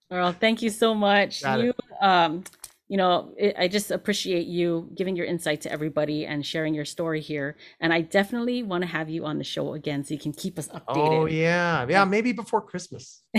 [0.09, 1.43] well, thank you so much.
[1.43, 1.65] Got it.
[1.65, 2.43] you, um,
[2.91, 6.83] you know, it, I just appreciate you giving your insight to everybody and sharing your
[6.83, 7.55] story here.
[7.79, 10.59] And I definitely want to have you on the show again so you can keep
[10.59, 11.21] us updated.
[11.21, 13.23] Oh yeah, yeah, maybe before Christmas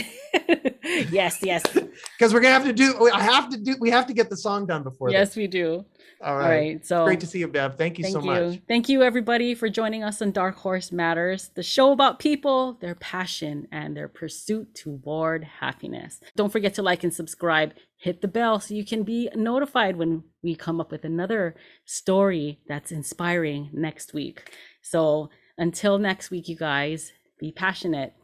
[1.10, 1.62] yes, yes,
[2.18, 3.10] because we're gonna have to do.
[3.12, 3.76] I have to do.
[3.78, 5.10] We have to get the song done before.
[5.10, 5.84] yes, we do.
[6.22, 6.48] All All right.
[6.48, 6.86] right.
[6.86, 7.76] So Great to see you, Bev.
[7.76, 8.26] Thank you Thank so you.
[8.26, 8.60] much.
[8.68, 12.94] Thank you, everybody, for joining us on Dark Horse Matters, the show about people, their
[12.94, 16.20] passion, and their pursuit toward happiness.
[16.36, 17.74] Don't forget to like and subscribe.
[18.02, 22.58] Hit the bell so you can be notified when we come up with another story
[22.66, 24.50] that's inspiring next week.
[24.80, 28.14] So until next week, you guys, be passionate